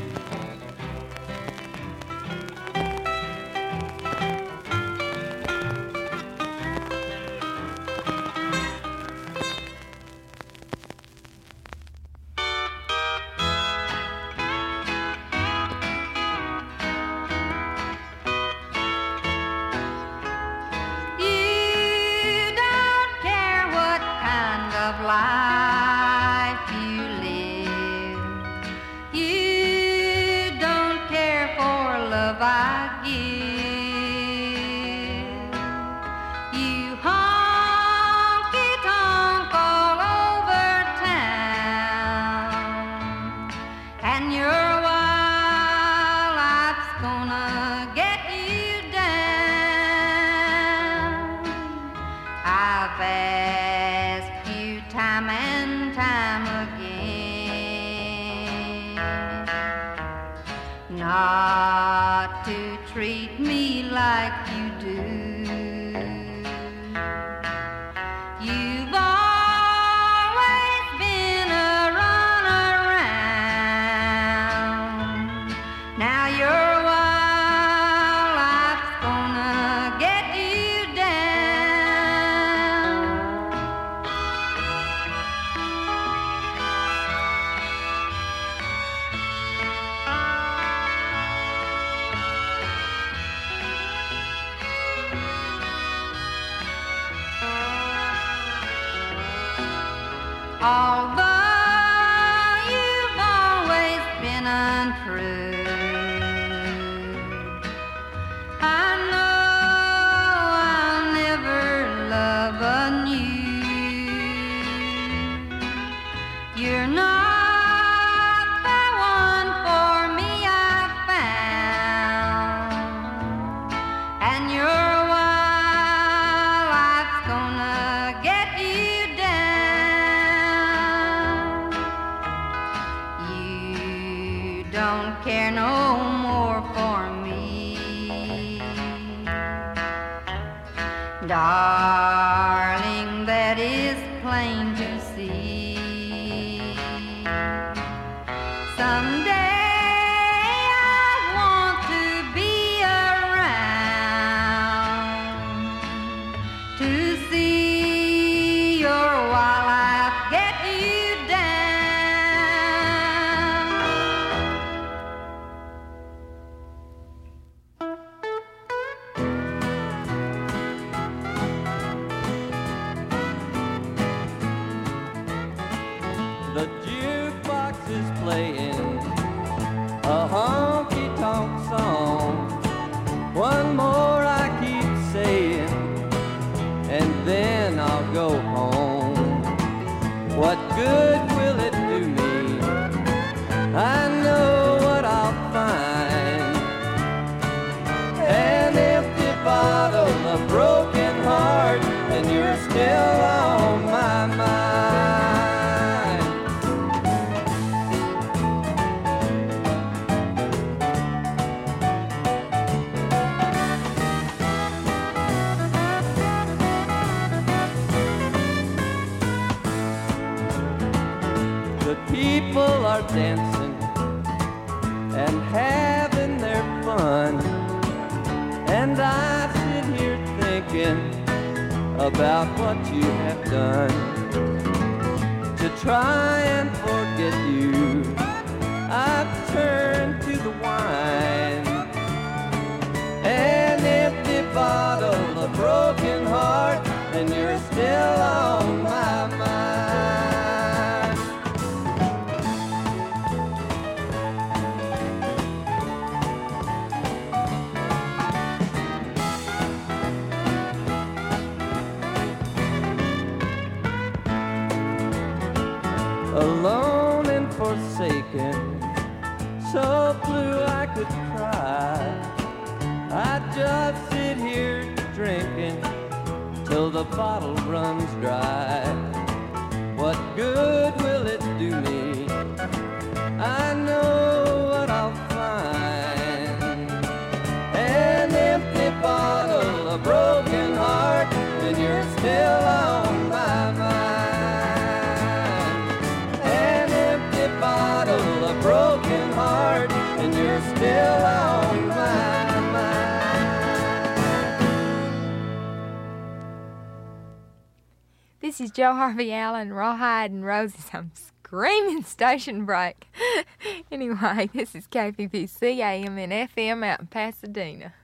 [308.84, 310.90] Jo Harvey Allen, Rawhide and Roses.
[310.92, 313.06] I'm screaming station break.
[313.90, 317.94] anyway, this is KPPC AM and FM out in Pasadena.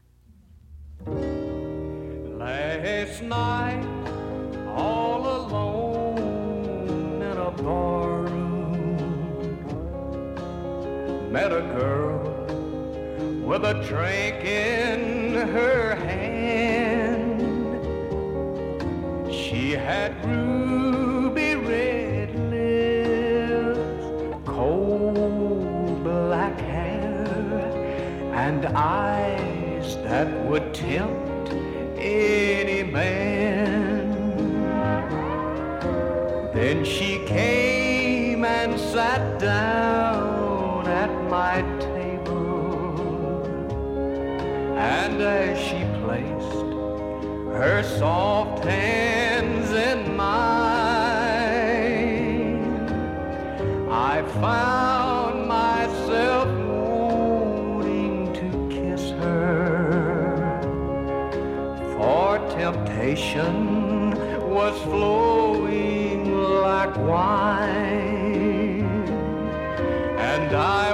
[2.39, 3.85] Last night,
[4.69, 8.97] all alone in a bar room,
[11.31, 12.23] met a girl
[13.47, 16.90] with a drink in her hand.
[28.75, 31.53] eyes that would tempt
[31.99, 34.11] any man.
[36.55, 43.45] Then she came and sat down at my table,
[44.77, 46.69] and as she placed
[47.57, 49.10] her soft hand
[64.43, 66.33] was flowing
[66.63, 68.83] like wine,
[70.19, 70.90] and I.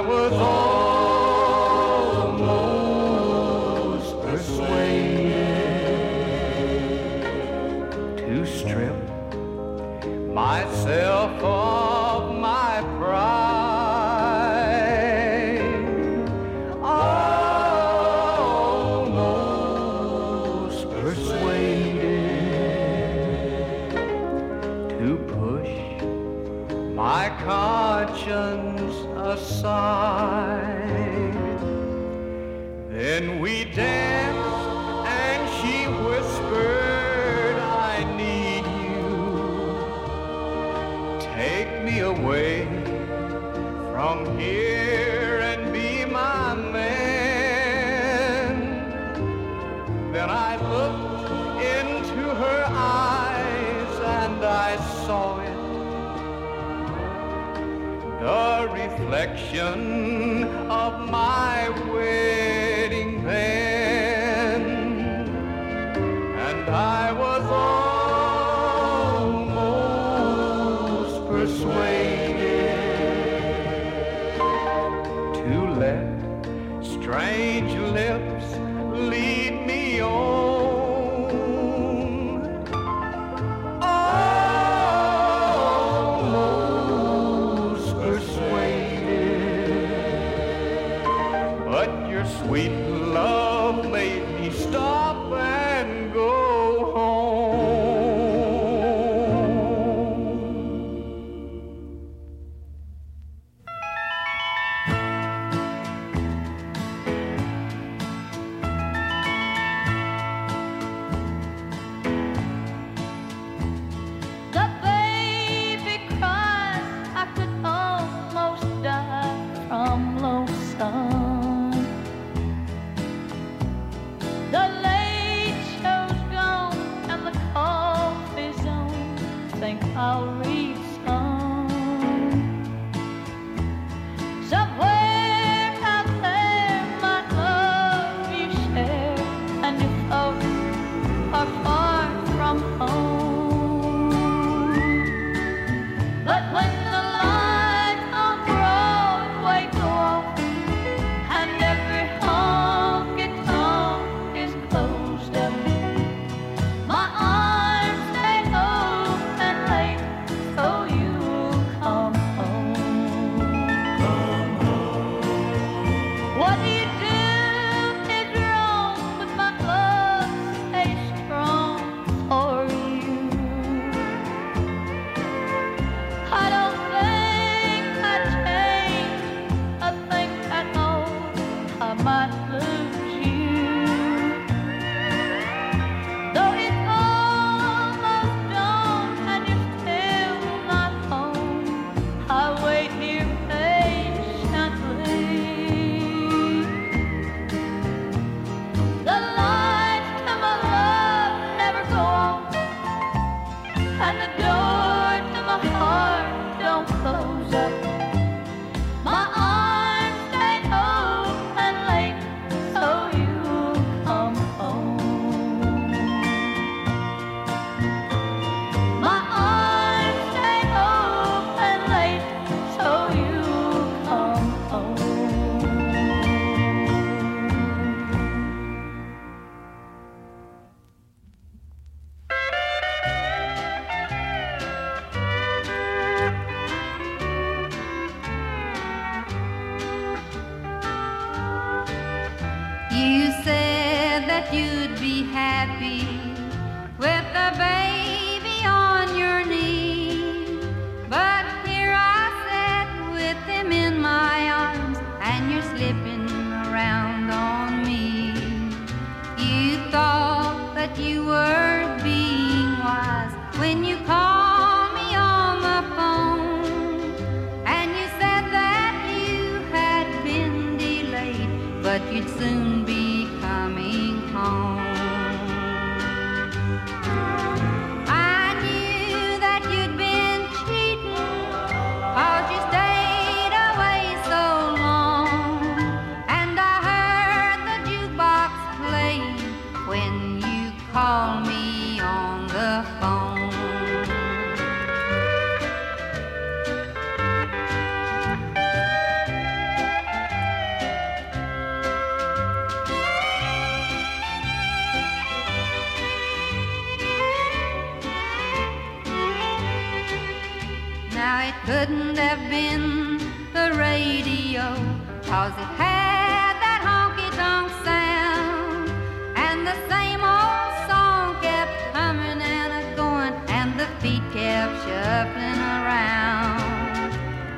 [325.17, 327.11] shuffling around.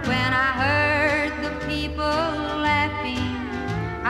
[0.07, 2.06] When I heard the people
[2.69, 3.36] laughing,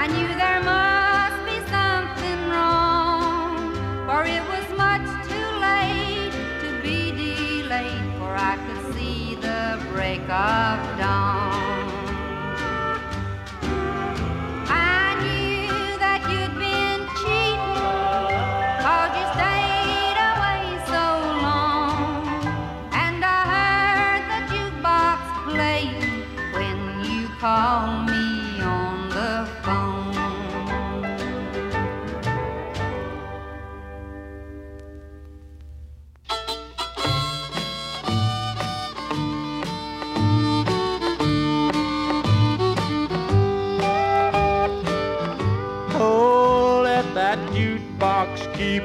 [0.02, 3.74] I knew there must be something wrong,
[4.06, 10.22] for it was much too late to be delayed, for I could see the break
[10.30, 10.99] of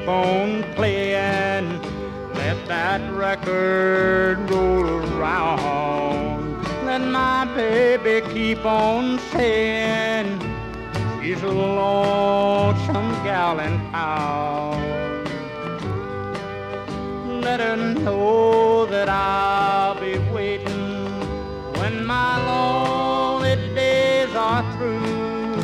[0.07, 1.81] on playing.
[2.33, 6.63] Let that record roll around.
[6.85, 10.39] Let my baby keep on saying
[11.21, 14.75] she's a lonesome gal in town.
[17.41, 21.05] Let her know that I'll be waiting
[21.79, 25.55] when my lonely days are through.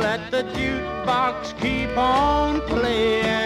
[0.00, 3.43] Let the jukebox keep on playing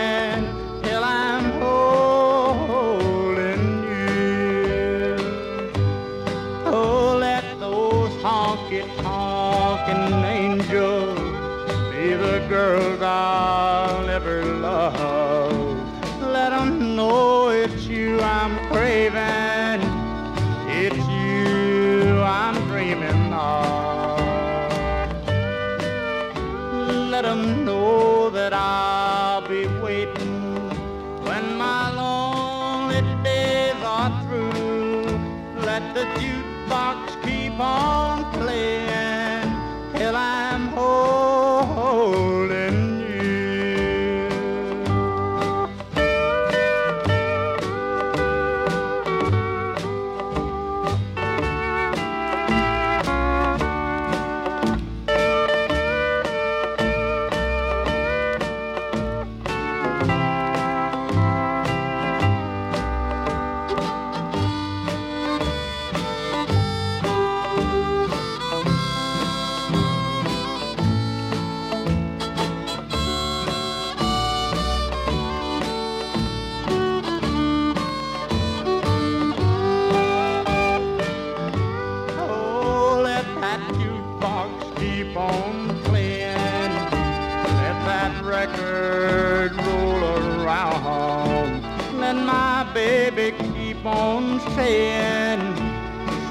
[92.08, 95.40] Let my baby keep on saying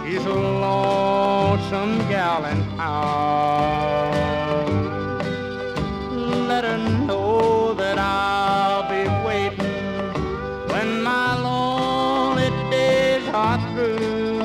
[0.01, 4.17] she's a lonesome gal in town.
[6.47, 10.13] Let her know that I'll be waiting
[10.71, 14.39] when my lonely days are through.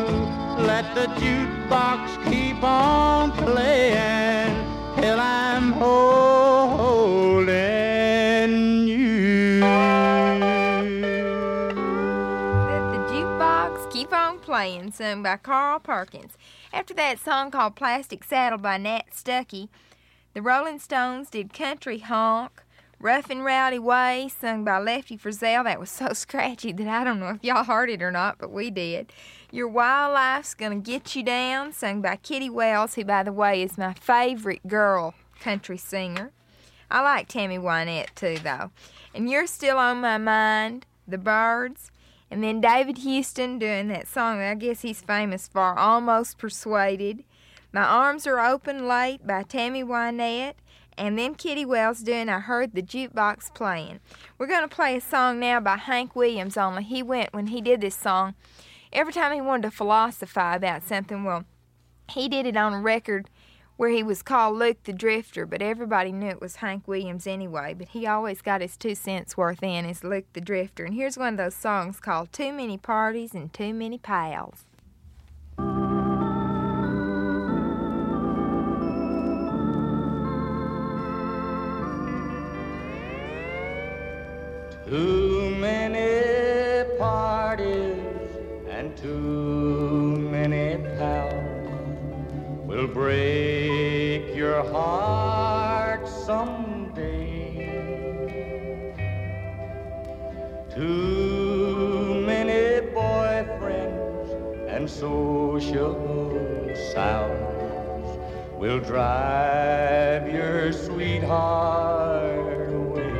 [0.67, 2.01] Let the jukebox
[2.31, 4.02] keep on playing
[14.63, 16.39] playing, sung by Carl Perkins.
[16.73, 19.69] After that song called Plastic Saddle by Nat Stuckey,
[20.35, 22.63] the Rolling Stones did Country Honk,
[23.01, 25.65] Rough and Rowdy Way, sung by Lefty Frizzell.
[25.65, 28.53] That was so scratchy that I don't know if y'all heard it or not, but
[28.53, 29.13] we did.
[29.51, 33.65] Your Wild Life's Gonna Get You Down, sung by Kitty Wells, who, by the way,
[33.65, 36.31] is my favorite girl country singer.
[36.89, 38.71] I like Tammy Wynette too, though.
[39.13, 41.91] And You're Still on My Mind, The Byrds,
[42.33, 47.25] and then David Houston doing that song I guess he's famous for, Almost Persuaded.
[47.75, 50.55] My Arms Are Open Late by Tammy Wynette.
[50.97, 54.01] And then Kitty Wells doing I Heard the Jukebox Playing.
[54.39, 57.61] We're going to play a song now by Hank Williams, only he went, when he
[57.61, 58.35] did this song,
[58.95, 61.45] every time he wanted to philosophize about something, well,
[62.09, 63.29] he did it on a record
[63.83, 67.75] where he was called Luke the Drifter, but everybody knew it was Hank Williams anyway.
[67.77, 70.85] But he always got his two cents worth in as Luke the Drifter.
[70.85, 74.67] And here's one of those songs called Too Many Parties and Too Many Pals.
[84.87, 87.99] Too many parties
[88.71, 89.82] and too
[92.73, 97.69] will break your heart someday.
[100.75, 104.31] Too many boyfriends
[104.75, 105.93] and social
[106.95, 108.19] sounds
[108.57, 113.13] will drive your sweetheart away.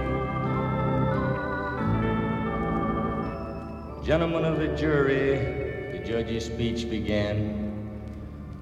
[4.03, 7.62] Gentlemen of the jury, the judge's speech began.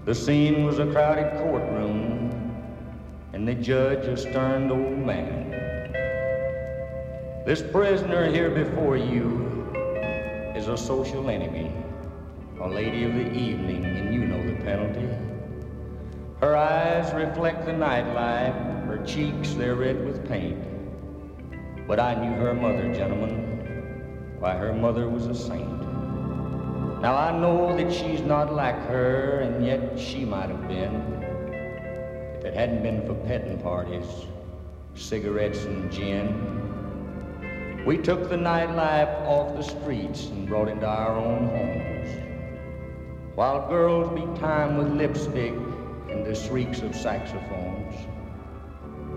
[0.06, 2.54] The scene was a crowded courtroom,
[3.34, 5.50] and the judge a stern old man.
[7.44, 9.70] This prisoner here before you
[10.56, 11.70] is a social enemy,
[12.62, 15.06] a lady of the evening, and you know the penalty.
[16.40, 20.64] Her eyes reflect the nightlife, her cheeks they're red with paint.
[21.86, 24.36] But I knew her mother, gentlemen.
[24.38, 25.89] Why, her mother was a saint.
[27.00, 30.96] Now I know that she's not like her, and yet she might have been.
[32.38, 34.04] If it hadn't been for petting parties,
[34.94, 37.84] cigarettes and gin.
[37.86, 42.10] We took the nightlife off the streets and brought it into our own homes.
[43.34, 45.54] While girls beat time with lipstick
[46.10, 47.94] and the shrieks of saxophones.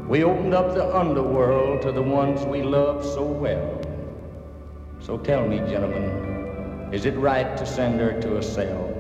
[0.08, 3.82] We opened up the underworld to the ones we loved so well.
[5.02, 6.23] So tell me, gentlemen,
[6.94, 8.94] is it right to send her to a cell?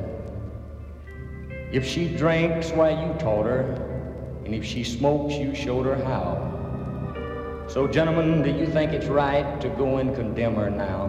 [1.72, 3.62] If she drinks, why you taught her,
[4.44, 6.50] and if she smokes, you showed her how.
[7.68, 11.06] So, gentlemen, do you think it's right to go and condemn her now?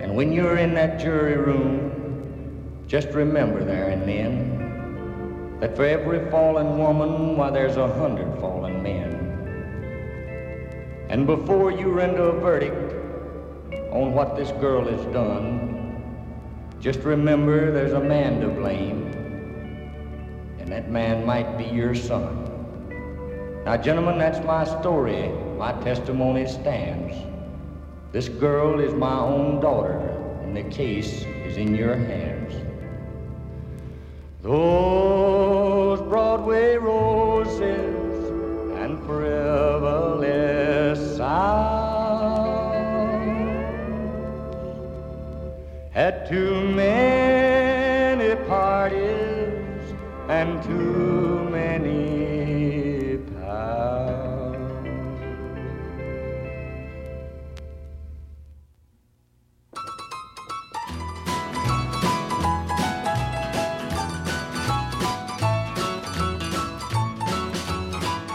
[0.00, 6.30] And when you're in that jury room, just remember there and then that for every
[6.30, 9.12] fallen woman, why, there's a hundred fallen men.
[11.10, 12.91] And before you render a verdict,
[13.92, 15.78] on what this girl has done,
[16.80, 19.12] just remember there's a man to blame,
[20.58, 22.38] and that man might be your son.
[23.64, 25.28] Now, gentlemen, that's my story.
[25.58, 27.14] My testimony stands.
[28.12, 29.98] This girl is my own daughter,
[30.42, 32.54] and the case is in your hands.
[34.42, 38.30] Those Broadway roses
[38.78, 41.20] and frivolous
[45.92, 49.94] had too many parties
[50.28, 54.56] and too many pals.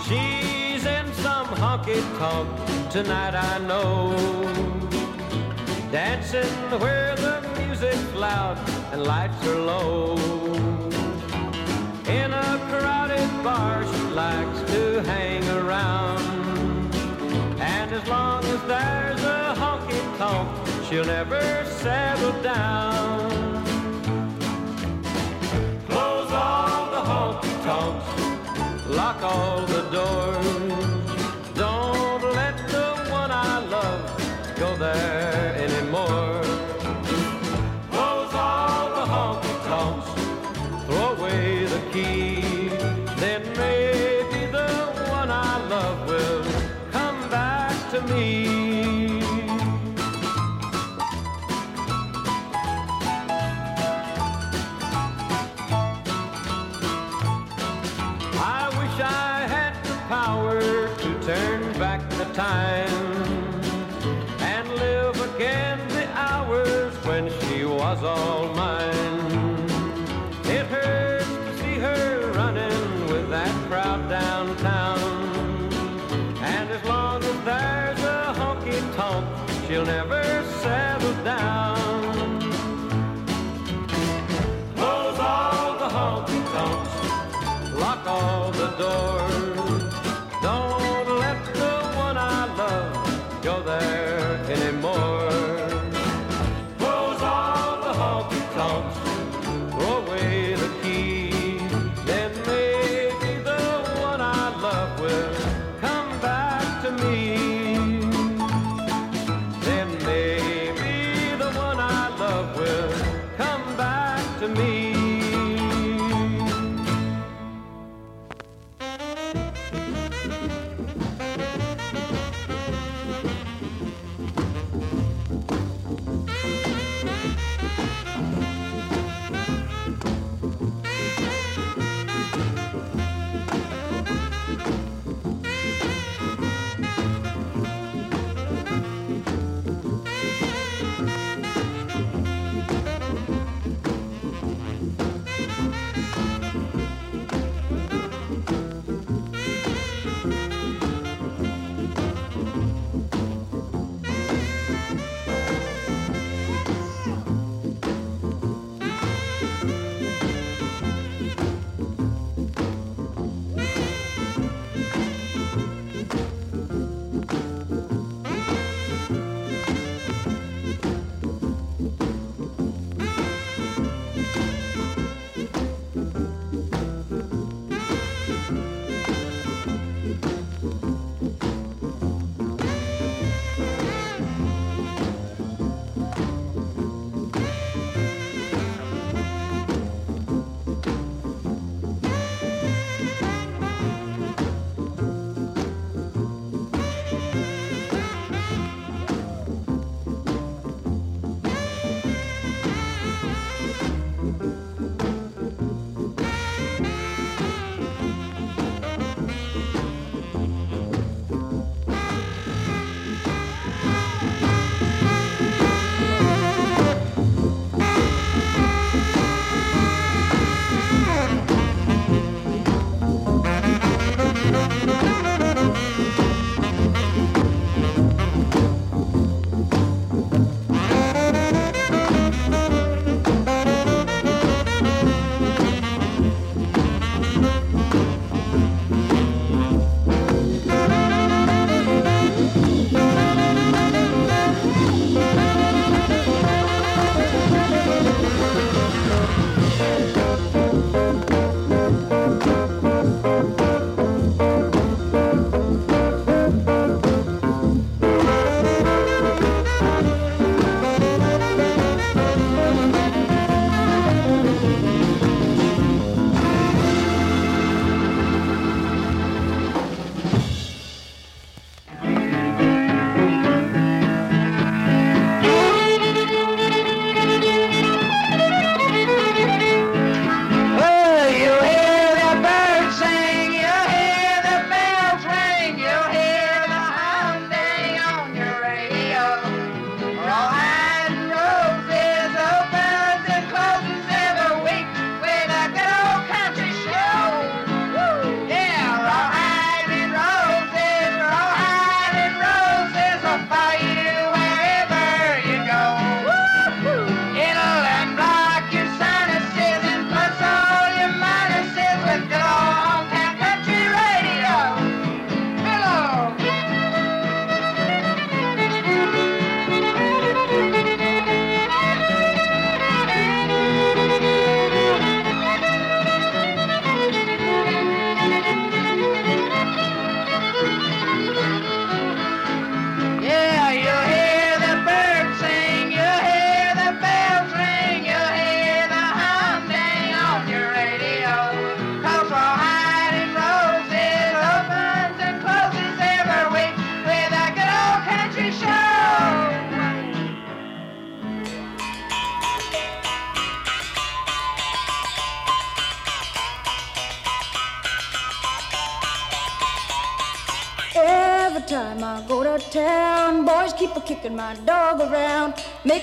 [0.08, 4.16] She's in some honky tonk tonight, I know.
[5.92, 6.44] Dancing
[6.80, 7.47] where the
[7.80, 8.58] music's loud
[8.92, 10.16] and lights are low.
[12.08, 16.22] In a crowded bar, she likes to hang around.
[17.60, 20.48] And as long as there's a honky tonk,
[20.88, 23.64] she'll never settle down.
[25.88, 31.54] Close all the honky tonks lock all the doors.
[31.54, 35.37] Don't let the one I love go there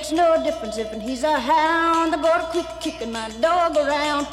[0.05, 2.15] Makes no difference if he's a hound.
[2.15, 4.27] I go to quit kicking my dog around.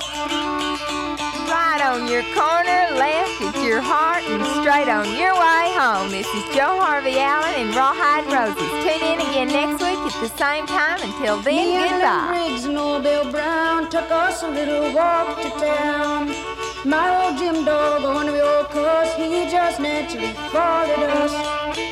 [1.47, 6.11] Right on your corner, left at your heart, and straight on your way home.
[6.11, 8.67] This is Jo Harvey Allen and Rawhide Roses.
[8.83, 10.99] Tune in again next week at the same time.
[11.07, 12.49] Until then, Me and goodbye.
[12.49, 16.35] Briggs and old Bill Brown took us a little walk to town.
[16.83, 21.31] My old Jim dog on the old course, he just naturally followed us.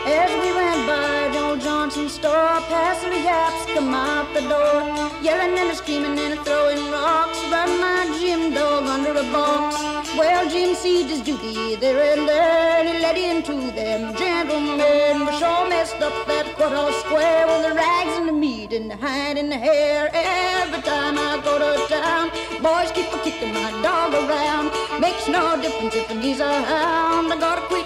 [0.03, 4.83] As we went by Joe Johnson's store, passing the yaps come out the door,
[5.21, 7.39] yelling and screaming and throwing rocks.
[7.51, 9.75] Run my Jim dog under a box.
[10.17, 15.25] Well, Jim seed his duty there and there, and he led into them gentlemen.
[15.25, 18.97] We sure messed up that quarter square with the rags and the meat and the
[18.97, 20.09] hide and the hair.
[20.13, 22.29] Every time I go to town,
[22.61, 24.71] boys keep a kicking my dog around.
[24.99, 27.31] Makes no difference if he's a hound.
[27.31, 27.85] I gotta quit